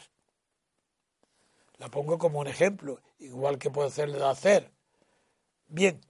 [1.76, 4.72] La pongo como un ejemplo, igual que puede ser de hacer.
[5.68, 6.00] Bien,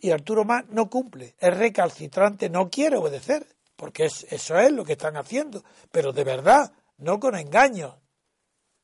[0.00, 3.46] y Arturo Más no cumple, es recalcitrante, no quiere obedecer,
[3.76, 5.62] porque eso es lo que están haciendo.
[5.92, 7.94] Pero de verdad, no con engaños.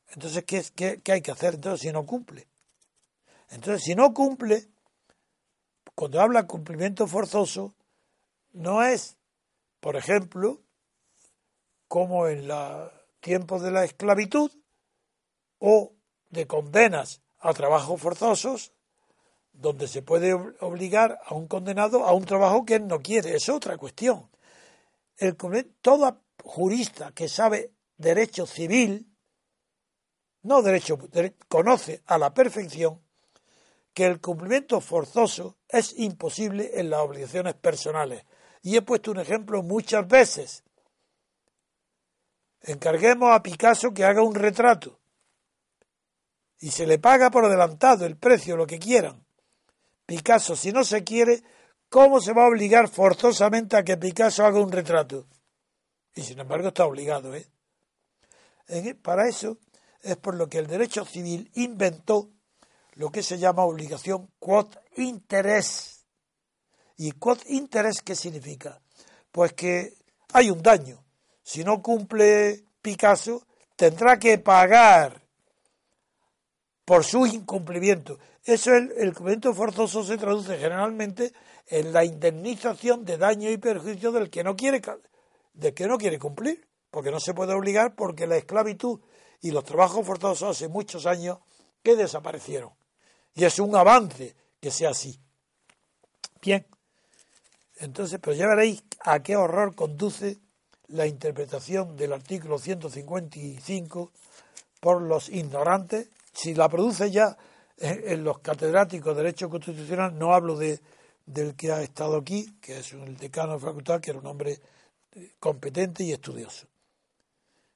[0.09, 2.47] Entonces, ¿qué, qué, qué hay que hacer entonces si no cumple?
[3.49, 4.67] Entonces, si no cumple,
[5.93, 7.75] cuando habla cumplimiento forzoso,
[8.51, 9.17] no es,
[9.79, 10.61] por ejemplo,
[11.87, 14.51] como en los tiempos de la esclavitud
[15.59, 15.93] o
[16.29, 18.71] de condenas a trabajos forzosos,
[19.53, 23.35] donde se puede obligar a un condenado a un trabajo que él no quiere.
[23.35, 24.29] Es otra cuestión.
[25.17, 25.37] El,
[25.81, 29.14] todo jurista que sabe derecho civil,
[30.45, 30.99] no derecho,
[31.47, 33.01] conoce a la perfección
[33.95, 38.25] que el cumplimiento forzoso es imposible en las obligaciones personales.
[38.61, 40.63] Y he puesto un ejemplo muchas veces.
[42.61, 44.99] Encarguemos a Picasso que haga un retrato
[46.59, 49.25] y se le paga por adelantado el precio, lo que quieran.
[50.05, 51.43] Picasso, si no se quiere,
[51.89, 55.25] ¿cómo se va a obligar forzosamente a que Picasso haga un retrato?
[56.13, 57.47] Y sin embargo está obligado, ¿eh?
[59.01, 59.57] Para eso
[60.05, 62.29] es por lo que el derecho civil inventó
[62.93, 66.05] lo que se llama obligación quod interés.
[66.97, 68.79] ¿Y quod interés qué significa?
[69.31, 69.95] Pues que
[70.31, 71.03] hay un daño.
[71.43, 73.45] Si no cumple Picasso,
[73.75, 75.21] tendrá que pagar
[76.85, 78.19] por su incumplimiento.
[78.43, 81.33] Eso el, cumplimiento forzoso se traduce generalmente
[81.67, 84.81] en la indemnización de daño y perjuicio del que no quiere
[85.53, 88.99] del que no quiere cumplir, porque no se puede obligar porque la esclavitud
[89.41, 91.39] y los trabajos forzosos hace muchos años
[91.83, 92.71] que desaparecieron.
[93.33, 95.19] Y es un avance que sea así.
[96.41, 96.65] Bien.
[97.77, 100.39] Entonces, pero ya veréis a qué horror conduce
[100.87, 104.11] la interpretación del artículo 155
[104.79, 107.37] por los ignorantes si la produce ya
[107.77, 110.79] en los catedráticos de Derecho Constitucional, no hablo de,
[111.25, 114.59] del que ha estado aquí, que es el decano de facultad, que era un hombre
[115.13, 116.67] eh, competente y estudioso.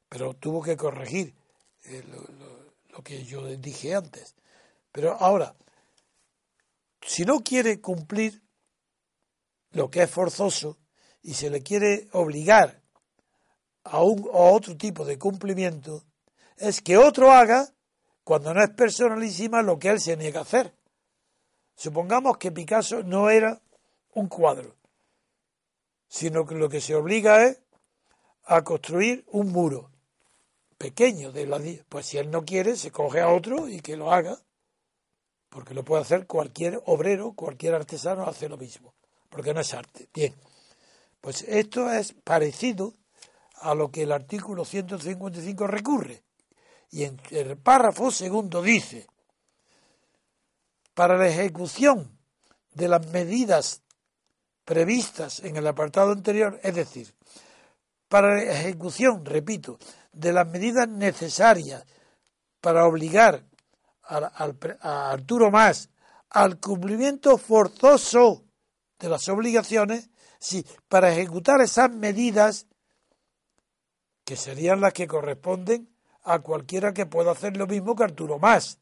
[0.09, 1.33] Pero tuvo que corregir
[1.89, 2.03] eh,
[2.91, 4.35] lo, que yo dije antes.
[4.91, 5.55] Pero ahora,
[7.01, 8.43] si no quiere cumplir
[9.71, 10.77] lo que es forzoso
[11.21, 12.81] y se le quiere obligar
[13.83, 16.03] a, un, a otro tipo de cumplimiento,
[16.57, 17.73] es que otro haga
[18.23, 20.75] cuando no es personalísima lo que él se niega a hacer.
[21.75, 23.61] Supongamos que Picasso no era
[24.13, 24.75] un cuadro,
[26.07, 27.61] sino que lo que se obliga es
[28.43, 29.88] a construir un muro
[30.79, 34.11] pequeño de la pues si él no quiere se coge a otro y que lo
[34.11, 34.41] haga
[35.49, 38.95] porque lo puede hacer cualquier obrero cualquier artesano hace lo mismo
[39.29, 40.09] porque no es arte.
[40.11, 40.33] Bien
[41.21, 42.93] pues esto es parecido
[43.55, 46.23] a lo que el artículo 155 recurre.
[46.91, 49.05] Y en el párrafo segundo dice,
[50.93, 52.17] para la ejecución
[52.73, 53.81] de las medidas
[54.65, 57.13] previstas en el apartado anterior, es decir,
[58.09, 59.77] para la ejecución, repito,
[60.11, 61.85] de las medidas necesarias
[62.59, 63.45] para obligar
[64.03, 65.89] a, Arturo Más
[66.29, 68.43] al cumplimiento forzoso
[68.99, 70.09] de las obligaciones,
[70.39, 72.67] sí, para ejecutar esas medidas
[74.25, 75.89] que serían las que corresponden
[76.23, 78.79] a cualquiera que pueda hacer lo mismo que Arturo Más.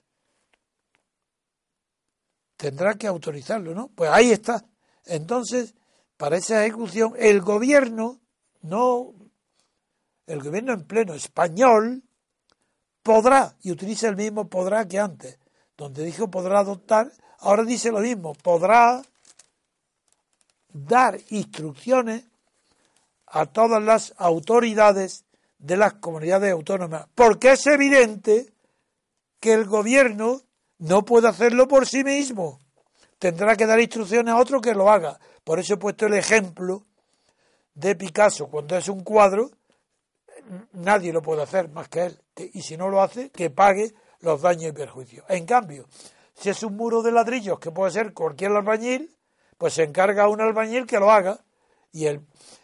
[2.58, 3.90] Tendrá que autorizarlo, ¿no?
[3.90, 4.66] Pues ahí está.
[5.06, 5.76] Entonces,
[6.18, 8.20] para esa ejecución, el gobierno,
[8.68, 9.14] no,
[10.26, 12.04] el gobierno en pleno español,
[13.02, 15.40] podrá, y utiliza el mismo podrá que antes,
[15.78, 19.02] donde dijo podrá adoptar, ahora dice lo mismo, podrá
[20.70, 22.26] dar instrucciones
[23.28, 25.26] a todas las autoridades
[25.58, 28.54] de las comunidades autónomas, porque es evidente
[29.40, 30.42] que el gobierno
[30.80, 32.60] no puede hacerlo por sí mismo.
[33.20, 35.20] Tendrá que dar instrucciones a otro que lo haga.
[35.44, 36.87] Por eso he puesto el ejemplo
[37.78, 38.48] de Picasso.
[38.48, 39.52] Cuando es un cuadro,
[40.74, 42.22] nadie lo puede hacer más que él.
[42.54, 45.26] Y si no lo hace, que pague los daños y perjuicios.
[45.30, 45.88] En cambio,
[46.34, 49.16] si es un muro de ladrillos que puede ser cualquier albañil,
[49.58, 51.40] pues se encarga a un albañil que lo haga
[51.92, 52.22] y, el,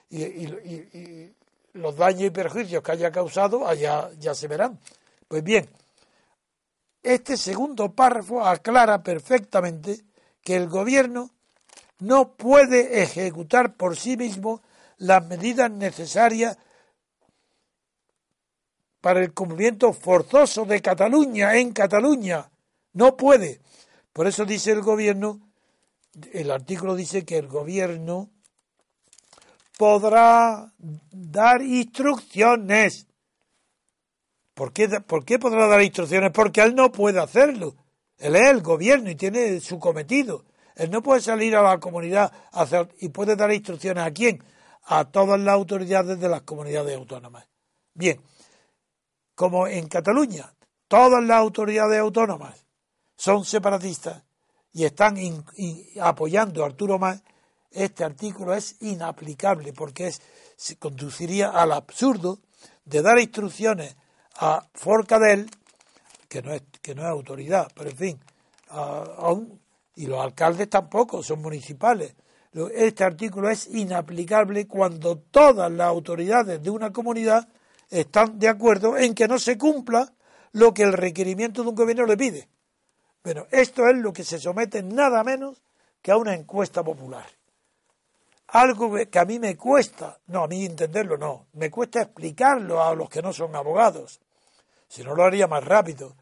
[0.09, 1.31] y,
[1.73, 4.79] los daños y perjuicios que haya causado allá ya se verán.
[5.27, 5.69] Pues bien,
[7.03, 10.05] este segundo párrafo aclara perfectamente
[10.43, 11.29] que el gobierno
[11.99, 14.61] no puede ejecutar por sí mismo
[15.03, 16.57] las medidas necesarias
[19.01, 22.49] para el cumplimiento forzoso de Cataluña en Cataluña.
[22.93, 23.59] No puede.
[24.13, 25.41] Por eso dice el gobierno,
[26.31, 28.29] el artículo dice que el gobierno
[29.77, 30.71] podrá
[31.11, 33.07] dar instrucciones.
[34.53, 36.31] ¿Por qué, ¿Por qué podrá dar instrucciones?
[36.31, 37.75] Porque él no puede hacerlo.
[38.19, 40.45] Él es el gobierno y tiene su cometido.
[40.75, 44.41] Él no puede salir a la comunidad hacer, y puede dar instrucciones a quién?
[44.85, 47.47] A todas las autoridades de las comunidades autónomas.
[47.93, 48.21] Bien,
[49.35, 50.53] como en Cataluña
[50.87, 52.65] todas las autoridades autónomas
[53.15, 54.23] son separatistas
[54.73, 55.17] y están
[56.01, 57.21] apoyando a Arturo Mas,
[57.71, 60.21] este artículo es inaplicable porque es,
[60.55, 62.39] se conduciría al absurdo
[62.85, 63.95] de dar instrucciones
[64.35, 65.49] a Forcadell,
[66.27, 68.19] que no es, que no es autoridad, pero en fin,
[69.95, 72.15] y los alcaldes tampoco son municipales.
[72.53, 77.47] Este artículo es inaplicable cuando todas las autoridades de una comunidad
[77.89, 80.13] están de acuerdo en que no se cumpla
[80.51, 82.47] lo que el requerimiento de un gobierno le pide.
[83.23, 85.63] Bueno, esto es lo que se somete nada menos
[86.01, 87.25] que a una encuesta popular.
[88.47, 92.93] Algo que a mí me cuesta, no, a mí entenderlo no, me cuesta explicarlo a
[92.93, 94.19] los que no son abogados.
[94.87, 96.15] Si no lo haría más rápido.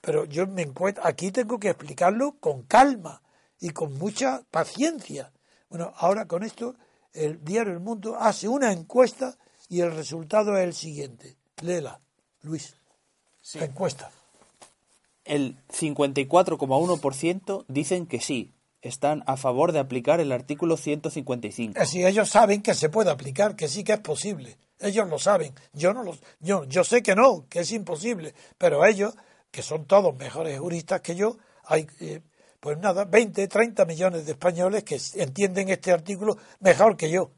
[0.00, 3.22] Pero yo me encuentro, aquí tengo que explicarlo con calma
[3.60, 5.30] y con mucha paciencia.
[5.68, 6.76] Bueno, ahora con esto,
[7.12, 9.36] el diario El Mundo hace una encuesta
[9.68, 11.36] y el resultado es el siguiente.
[11.62, 12.00] Léela,
[12.42, 12.76] Luis.
[13.54, 14.10] La encuesta.
[15.24, 21.80] El 54,1% dicen que sí, están a favor de aplicar el artículo 155.
[21.80, 24.58] Así ellos saben que se puede aplicar, que sí que es posible.
[24.78, 25.54] Ellos lo saben.
[25.72, 29.14] Yo no lo, yo, yo sé que no, que es imposible, pero ellos,
[29.50, 32.20] que son todos mejores juristas que yo, hay eh,
[32.64, 37.30] pues nada, 20, 30 millones de españoles que entienden este artículo mejor que yo.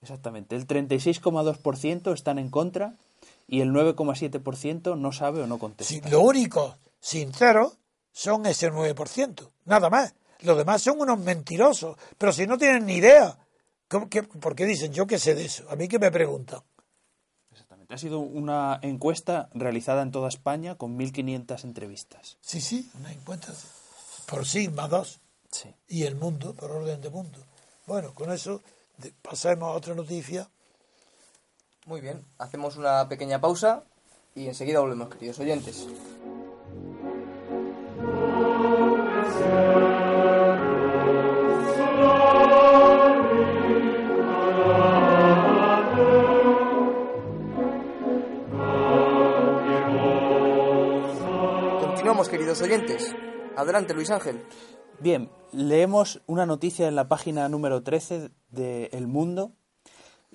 [0.00, 0.56] Exactamente.
[0.56, 2.94] El 36,2% están en contra
[3.46, 5.92] y el 9,7% no sabe o no contesta.
[5.92, 7.74] Sí, lo único sincero
[8.12, 10.14] son ese 9%, nada más.
[10.40, 13.36] Los demás son unos mentirosos, pero si no tienen ni idea,
[13.88, 15.66] ¿por qué dicen yo qué sé de eso?
[15.68, 16.60] A mí que me preguntan.
[17.50, 17.92] Exactamente.
[17.92, 22.38] Ha sido una encuesta realizada en toda España con 1.500 entrevistas.
[22.40, 23.52] Sí, sí, una encuesta
[24.32, 25.20] por Sigma 2.
[25.50, 25.74] Sí.
[25.88, 27.38] Y el mundo, por orden de mundo.
[27.86, 28.62] Bueno, con eso
[29.20, 30.48] pasemos a otra noticia.
[31.84, 33.84] Muy bien, hacemos una pequeña pausa
[34.34, 35.86] y enseguida volvemos, queridos oyentes.
[51.82, 53.14] Continuamos, queridos oyentes.
[53.56, 54.42] Adelante, Luis Ángel.
[54.98, 59.52] Bien, leemos una noticia en la página número 13 de El Mundo.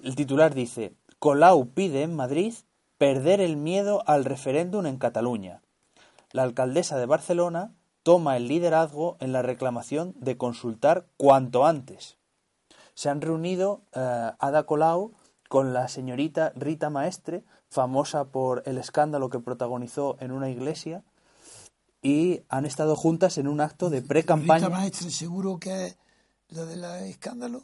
[0.04, 2.54] El titular dice, Colau pide en Madrid
[2.98, 5.62] perder el miedo al referéndum en Cataluña.
[6.32, 7.74] La alcaldesa de Barcelona
[8.04, 12.18] toma el liderazgo en la reclamación de consultar cuanto antes.
[12.94, 15.14] Se han reunido eh, Ada Colau
[15.50, 21.04] con la señorita Rita Maestre, famosa por el escándalo que protagonizó en una iglesia,
[22.02, 24.68] y han estado juntas en un acto de pre-campaña.
[24.68, 25.98] ¿Rita Maestre seguro que es
[26.50, 27.64] lo del escándalo?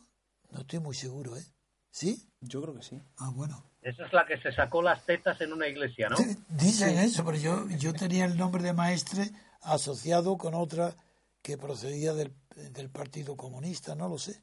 [0.51, 1.45] No estoy muy seguro, ¿eh?
[1.91, 2.27] ¿Sí?
[2.41, 3.01] Yo creo que sí.
[3.17, 3.63] Ah, bueno.
[3.81, 6.17] Esa es la que se sacó las tetas en una iglesia, ¿no?
[6.49, 9.31] Dicen eso, pero yo, yo tenía el nombre de maestre
[9.61, 10.95] asociado con otra
[11.41, 12.33] que procedía del,
[12.71, 14.41] del Partido Comunista, no lo sé.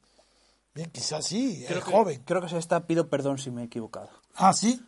[0.74, 2.22] Bien, quizás sí, creo es joven.
[2.24, 4.10] Creo que se está, pido perdón si me he equivocado.
[4.34, 4.80] Ah, sí.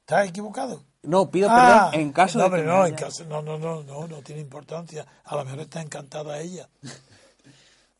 [0.00, 0.84] ¿Estás equivocado?
[1.02, 4.06] No, pido perdón en caso no, de que no, en caso, no, no, no, no,
[4.06, 5.06] no tiene importancia.
[5.24, 6.68] A lo mejor está encantada ella.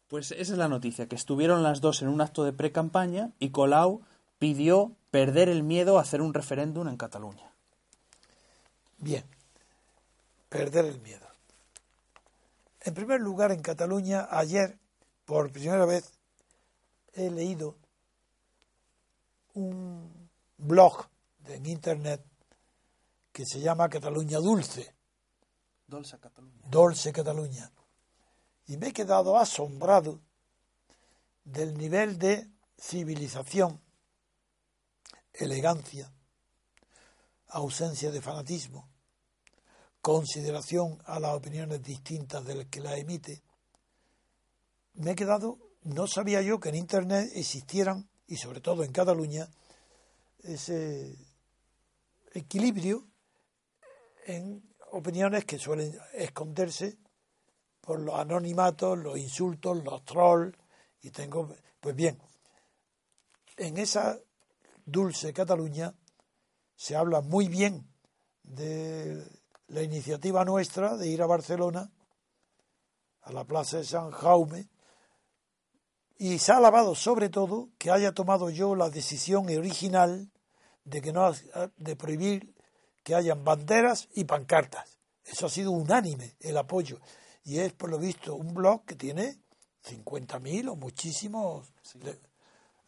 [0.08, 3.50] Pues esa es la noticia, que estuvieron las dos en un acto de pre-campaña y
[3.50, 4.02] Colau
[4.40, 7.52] pidió perder el miedo a hacer un referéndum en Cataluña.
[8.98, 9.24] Bien,
[10.48, 11.28] perder el miedo.
[12.80, 14.78] En primer lugar, en Cataluña, ayer,
[15.26, 16.10] por primera vez,
[17.14, 17.76] he leído
[19.54, 20.28] un
[20.58, 21.06] blog
[21.46, 22.20] en Internet
[23.40, 24.94] que se llama Cataluña Dulce.
[25.86, 26.60] Dolce Cataluña.
[26.68, 27.72] Dolce Cataluña.
[28.66, 30.20] Y me he quedado asombrado
[31.44, 33.80] del nivel de civilización,
[35.32, 36.12] elegancia,
[37.46, 38.90] ausencia de fanatismo,
[40.02, 43.42] consideración a las opiniones distintas del que la emite.
[44.92, 49.48] Me he quedado, no sabía yo que en Internet existieran, y sobre todo en Cataluña,
[50.42, 51.16] ese
[52.34, 53.09] equilibrio
[54.26, 56.98] en opiniones que suelen esconderse
[57.80, 60.56] por los anonimatos, los insultos, los trolls,
[61.02, 62.20] y tengo, pues bien,
[63.56, 64.18] en esa
[64.84, 65.94] dulce Cataluña
[66.76, 67.86] se habla muy bien
[68.42, 69.24] de
[69.68, 71.90] la iniciativa nuestra de ir a Barcelona,
[73.22, 74.68] a la Plaza de San Jaume,
[76.18, 80.30] y se ha alabado sobre todo que haya tomado yo la decisión original
[80.84, 81.32] de que no
[81.76, 82.54] de prohibir
[83.02, 84.98] que hayan banderas y pancartas.
[85.24, 87.00] Eso ha sido unánime el apoyo.
[87.44, 89.38] Y es, por lo visto, un blog que tiene
[89.84, 91.72] 50.000 o muchísimos.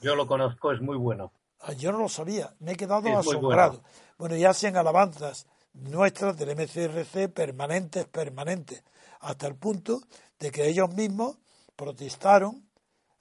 [0.00, 1.32] Yo lo conozco, es muy bueno.
[1.60, 3.82] Ah, yo no lo sabía, me he quedado asombrado.
[4.18, 4.36] Bueno.
[4.36, 8.82] y hacen alabanzas nuestras del MCRC permanentes, permanentes,
[9.20, 10.02] hasta el punto
[10.38, 11.38] de que ellos mismos
[11.76, 12.68] protestaron,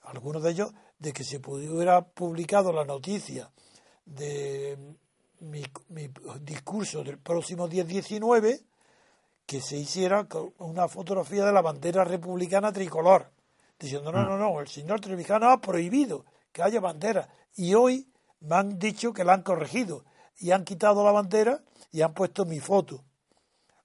[0.02, 3.52] algunos de ellos, de que se pudiera publicado la noticia
[4.04, 4.96] de
[5.42, 6.10] mi, mi
[6.40, 8.62] discurso del próximo 10-19
[9.46, 10.26] que se hiciera
[10.58, 13.30] una fotografía de la bandera republicana tricolor,
[13.78, 17.28] diciendo, no, no, no, el señor Trevijano ha prohibido que haya bandera.
[17.56, 18.08] Y hoy
[18.40, 20.04] me han dicho que la han corregido
[20.38, 23.04] y han quitado la bandera y han puesto mi foto,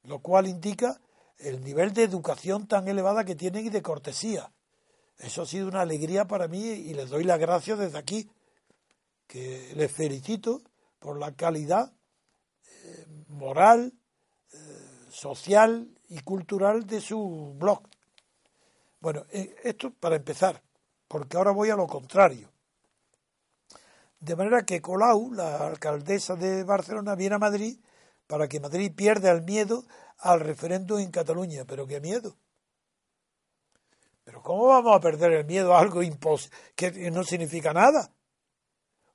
[0.04, 1.02] lo cual indica
[1.40, 4.52] el nivel de educación tan elevada que tienen y de cortesía.
[5.18, 8.30] Eso ha sido una alegría para mí y les doy las gracias desde aquí,
[9.28, 10.62] que les felicito
[11.08, 11.94] por la calidad
[12.84, 13.94] eh, moral,
[15.10, 17.82] social y cultural de su blog.
[19.00, 20.62] Bueno, eh, esto para empezar,
[21.08, 22.52] porque ahora voy a lo contrario.
[24.20, 27.80] De manera que Colau, la alcaldesa de Barcelona, viene a Madrid
[28.28, 29.86] para que Madrid pierda el miedo
[30.18, 31.64] al referéndum en Cataluña.
[31.64, 32.36] Pero qué miedo.
[34.26, 36.02] Pero ¿cómo vamos a perder el miedo a algo
[36.76, 38.12] que no significa nada?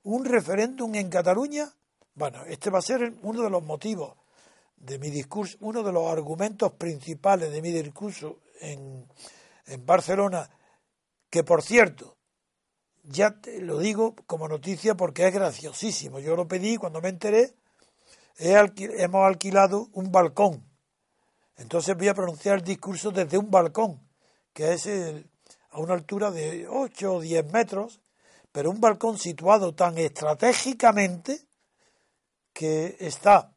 [0.01, 1.71] ¿Un referéndum en Cataluña?
[2.15, 4.15] Bueno, este va a ser uno de los motivos
[4.77, 9.07] de mi discurso, uno de los argumentos principales de mi discurso en,
[9.65, 10.47] en Barcelona,
[11.29, 12.17] que por cierto,
[13.03, 16.19] ya te lo digo como noticia porque es graciosísimo.
[16.19, 17.55] Yo lo pedí cuando me enteré,
[18.37, 20.69] hemos alquilado un balcón.
[21.57, 24.07] Entonces voy a pronunciar el discurso desde un balcón,
[24.53, 28.01] que es a una altura de 8 o 10 metros,
[28.51, 31.47] pero un balcón situado tan estratégicamente
[32.53, 33.51] que está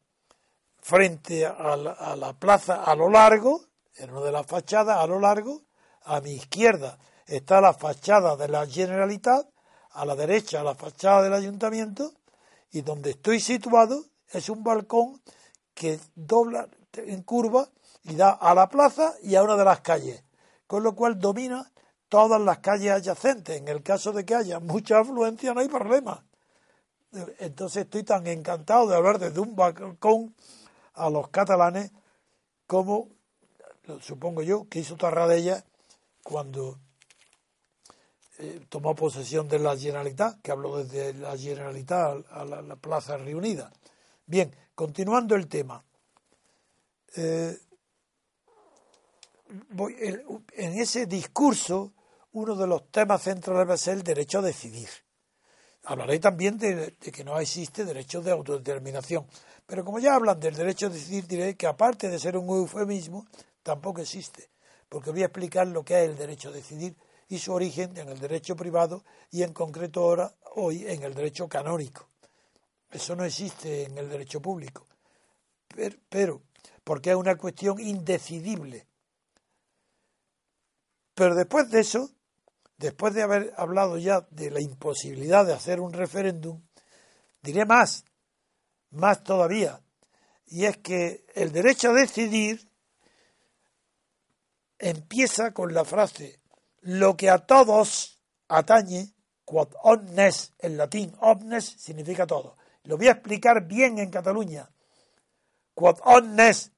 [0.81, 3.65] frente a la, plaza a lo largo,
[3.95, 5.61] en una de las fachadas a lo largo,
[6.03, 9.47] a mi izquierda está la fachada de la Generalitat,
[9.91, 12.13] a la derecha la fachada del ayuntamiento,
[12.71, 15.21] y donde estoy situado es un balcón
[15.73, 17.67] que dobla en curva
[18.03, 20.23] y da a la plaza y a una de las calles,
[20.65, 21.71] con lo cual domina
[22.09, 23.57] todas las calles adyacentes.
[23.57, 26.26] En el caso de que haya mucha afluencia no hay problema.
[27.39, 30.35] Entonces estoy tan encantado de hablar desde un balcón
[30.93, 31.91] a los catalanes
[32.65, 33.09] como,
[34.01, 35.63] supongo yo, que hizo Tarradella
[36.23, 36.77] cuando
[38.39, 43.71] eh, tomó posesión de la Generalitat, que habló desde la Generalitat a la, Plaza Reunida.
[44.25, 45.83] Bien, continuando el tema.
[47.15, 47.57] Eh,
[50.53, 51.93] en ese discurso,
[52.33, 54.89] uno de los temas centrales va a ser el derecho a decidir.
[55.89, 59.25] Hablaré también de, que no existe derecho de autodeterminación.
[59.65, 63.25] Pero como ya hablan del derecho a decidir, diré que aparte de ser un eufemismo,
[63.63, 64.49] tampoco existe,
[64.89, 66.93] porque voy a explicar lo que es el derecho a decidir
[67.29, 71.47] y su origen en el derecho privado y en concreto ahora, hoy, en el derecho
[71.47, 72.09] canónico.
[72.91, 74.85] Eso no existe en el derecho público.
[75.69, 76.41] Pero, pero
[76.83, 78.85] porque es una cuestión indecidible.
[81.13, 82.09] Pero después de eso,
[82.77, 86.61] después de haber hablado ya de la imposibilidad de hacer un referéndum,
[87.41, 88.05] diré más
[88.91, 89.81] más todavía,
[90.45, 92.69] y es que el derecho a decidir
[94.79, 96.39] empieza con la frase
[96.81, 99.13] lo que a todos atañe,
[99.43, 102.57] quod omnes en latín, omnes significa todo.
[102.83, 104.69] Lo voy a explicar bien en Cataluña.
[105.73, 106.71] Quod omnes,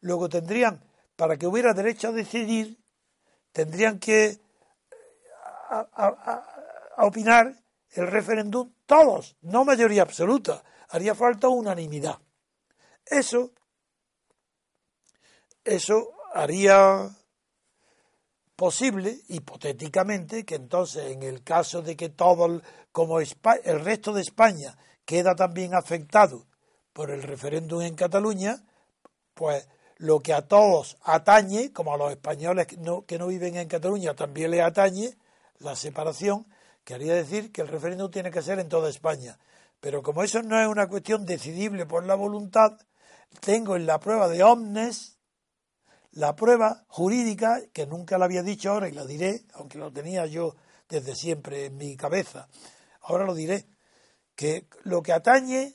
[0.00, 0.84] luego tendrían,
[1.16, 2.78] para que hubiera derecho a decidir,
[3.52, 4.38] tendrían que
[6.98, 7.54] opinar
[7.90, 12.18] el referéndum todos, no mayoría absoluta, haría falta unanimidad.
[13.04, 13.52] Eso,
[15.64, 17.10] eso haría
[18.56, 22.62] posible, hipotéticamente, que entonces en el caso de que todo,
[22.92, 26.46] como el resto de España queda también afectado
[26.92, 28.64] por el referéndum en Cataluña,
[29.34, 29.68] pues
[29.98, 33.68] lo que a todos atañe, como a los españoles que no, que no viven en
[33.68, 35.16] Cataluña también le atañe,
[35.60, 36.46] la separación,
[36.84, 39.38] quería decir que el referéndum tiene que ser en toda España.
[39.80, 42.78] Pero como eso no es una cuestión decidible por la voluntad,
[43.40, 45.18] tengo en la prueba de omnes
[46.12, 50.24] la prueba jurídica, que nunca la había dicho ahora y la diré, aunque lo tenía
[50.24, 50.56] yo
[50.88, 52.48] desde siempre en mi cabeza,
[53.02, 53.66] ahora lo diré,
[54.34, 55.74] que lo que atañe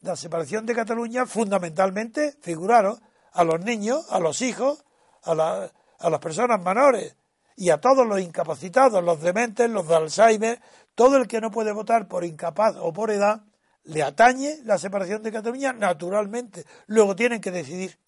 [0.00, 3.00] la separación de Cataluña fundamentalmente, figuraros,
[3.32, 4.84] a los niños, a los hijos,
[5.22, 7.16] a, a las personas menores
[7.56, 10.60] y a todos los incapacitados, los dementes, los de Alzheimer,
[10.94, 13.42] todo el que no puede votar por incapaz o por edad,
[13.84, 16.66] le atañe la separación de Cataluña naturalmente.
[16.86, 17.98] Luego tienen que decidir.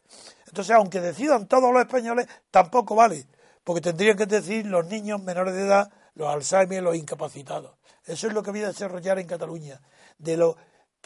[0.47, 3.27] Entonces, aunque decidan todos los españoles, tampoco vale,
[3.65, 7.77] porque tendrían que decidir los niños menores de edad, los Alzheimer, los incapacitados.
[8.05, 9.81] Eso es lo que voy a desarrollar en Cataluña.
[10.19, 10.57] De lo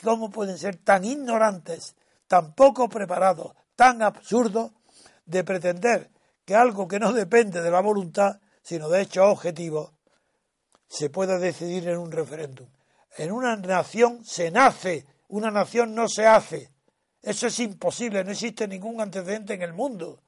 [0.02, 1.94] cómo pueden ser tan ignorantes,
[2.26, 4.72] tan poco preparados, tan absurdos
[5.26, 6.10] de pretender
[6.52, 9.94] que algo que no depende de la voluntad, sino de hechos objetivos,
[10.86, 12.68] se pueda decidir en un referéndum.
[13.16, 16.70] En una nación se nace, una nación no se hace.
[17.22, 20.20] Eso es imposible, no existe ningún antecedente en el mundo.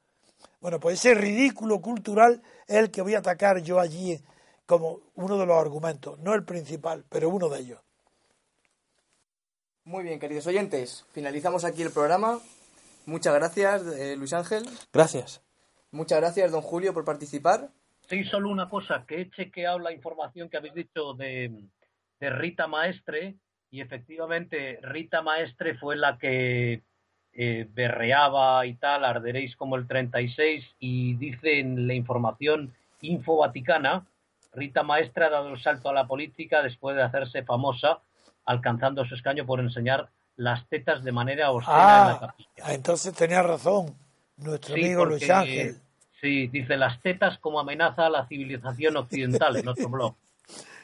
[0.61, 4.19] Bueno, pues ese ridículo cultural es el que voy a atacar yo allí
[4.65, 7.81] como uno de los argumentos, no el principal, pero uno de ellos.
[9.83, 12.39] Muy bien, queridos oyentes, finalizamos aquí el programa.
[13.05, 14.67] Muchas gracias, eh, Luis Ángel.
[14.91, 15.44] Gracias.
[15.91, 17.69] Muchas gracias, don Julio, por participar.
[18.09, 21.51] Sí, solo una cosa, que he chequeado la información que habéis dicho de,
[22.19, 23.35] de Rita Maestre
[23.71, 26.83] y efectivamente Rita Maestre fue la que
[27.33, 34.05] eh, berreaba y tal, arderéis como el 36 y dice en la información Info Vaticana,
[34.53, 37.99] Rita Maestre ha dado el salto a la política después de hacerse famosa,
[38.45, 42.73] alcanzando su escaño por enseñar las tetas de manera obscena en la Ah, capilla.
[42.73, 43.95] entonces tenía razón
[44.37, 45.81] nuestro Sí, amigo Luis Ángel.
[46.21, 50.15] Sí, dice las tetas como amenaza a la civilización occidental en otro blog.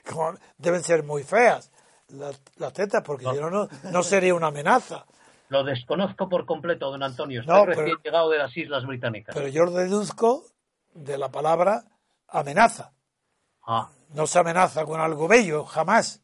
[0.10, 1.72] Como deben ser muy feas
[2.10, 5.06] las, las tetas, porque si no, no, sería una amenaza.
[5.50, 7.42] Lo desconozco por completo, don Antonio.
[7.42, 9.36] Estoy No, recién llegado de las Islas Británicas.
[9.36, 10.46] Pero yo lo deduzco
[10.94, 11.84] de la palabra
[12.28, 12.94] amenaza.
[13.66, 16.22] Ah, No se amenaza con algo bello, jamás.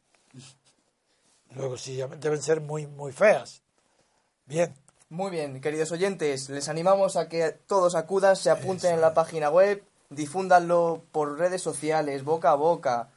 [1.55, 3.63] Luego sí, deben ser muy, muy feas.
[4.45, 4.73] Bien,
[5.09, 9.49] Muy bien, queridos oyentes, les animamos a que todos acudan, se apunten en la página
[9.49, 13.07] web, difúndanlo por redes sociales, boca a boca,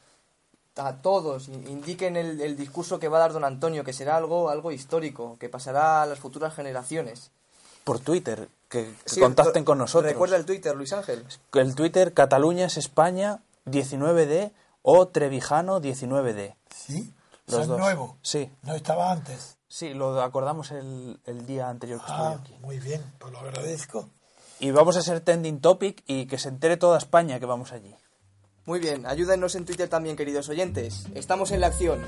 [0.76, 4.16] a todos, in- indiquen el, el discurso que va a dar don Antonio, que será
[4.16, 7.32] algo, algo histórico, que pasará a las futuras generaciones.
[7.82, 10.12] Por Twitter, que, que Sí, contacten con nosotros.
[10.12, 11.24] Recuerda el Twitter, Luis Ángel.
[11.54, 14.52] El Twitter Cataluña es España 19D
[14.82, 16.54] o Trevijano 19D.
[16.72, 17.12] sí,
[17.48, 17.78] Los dos.
[17.80, 18.16] nuevo.
[18.22, 19.56] Sí, No estaba antes.
[19.70, 22.54] Sí, lo acordamos el, el día anterior que estuve Ah, aquí.
[22.60, 24.10] muy bien, pues lo agradezco.
[24.58, 27.94] Y vamos a ser trending topic y que se entere toda España que vamos allí.
[28.66, 31.06] Muy bien, ayúdennos en Twitter también, queridos oyentes.
[31.14, 31.98] Estamos en la acción.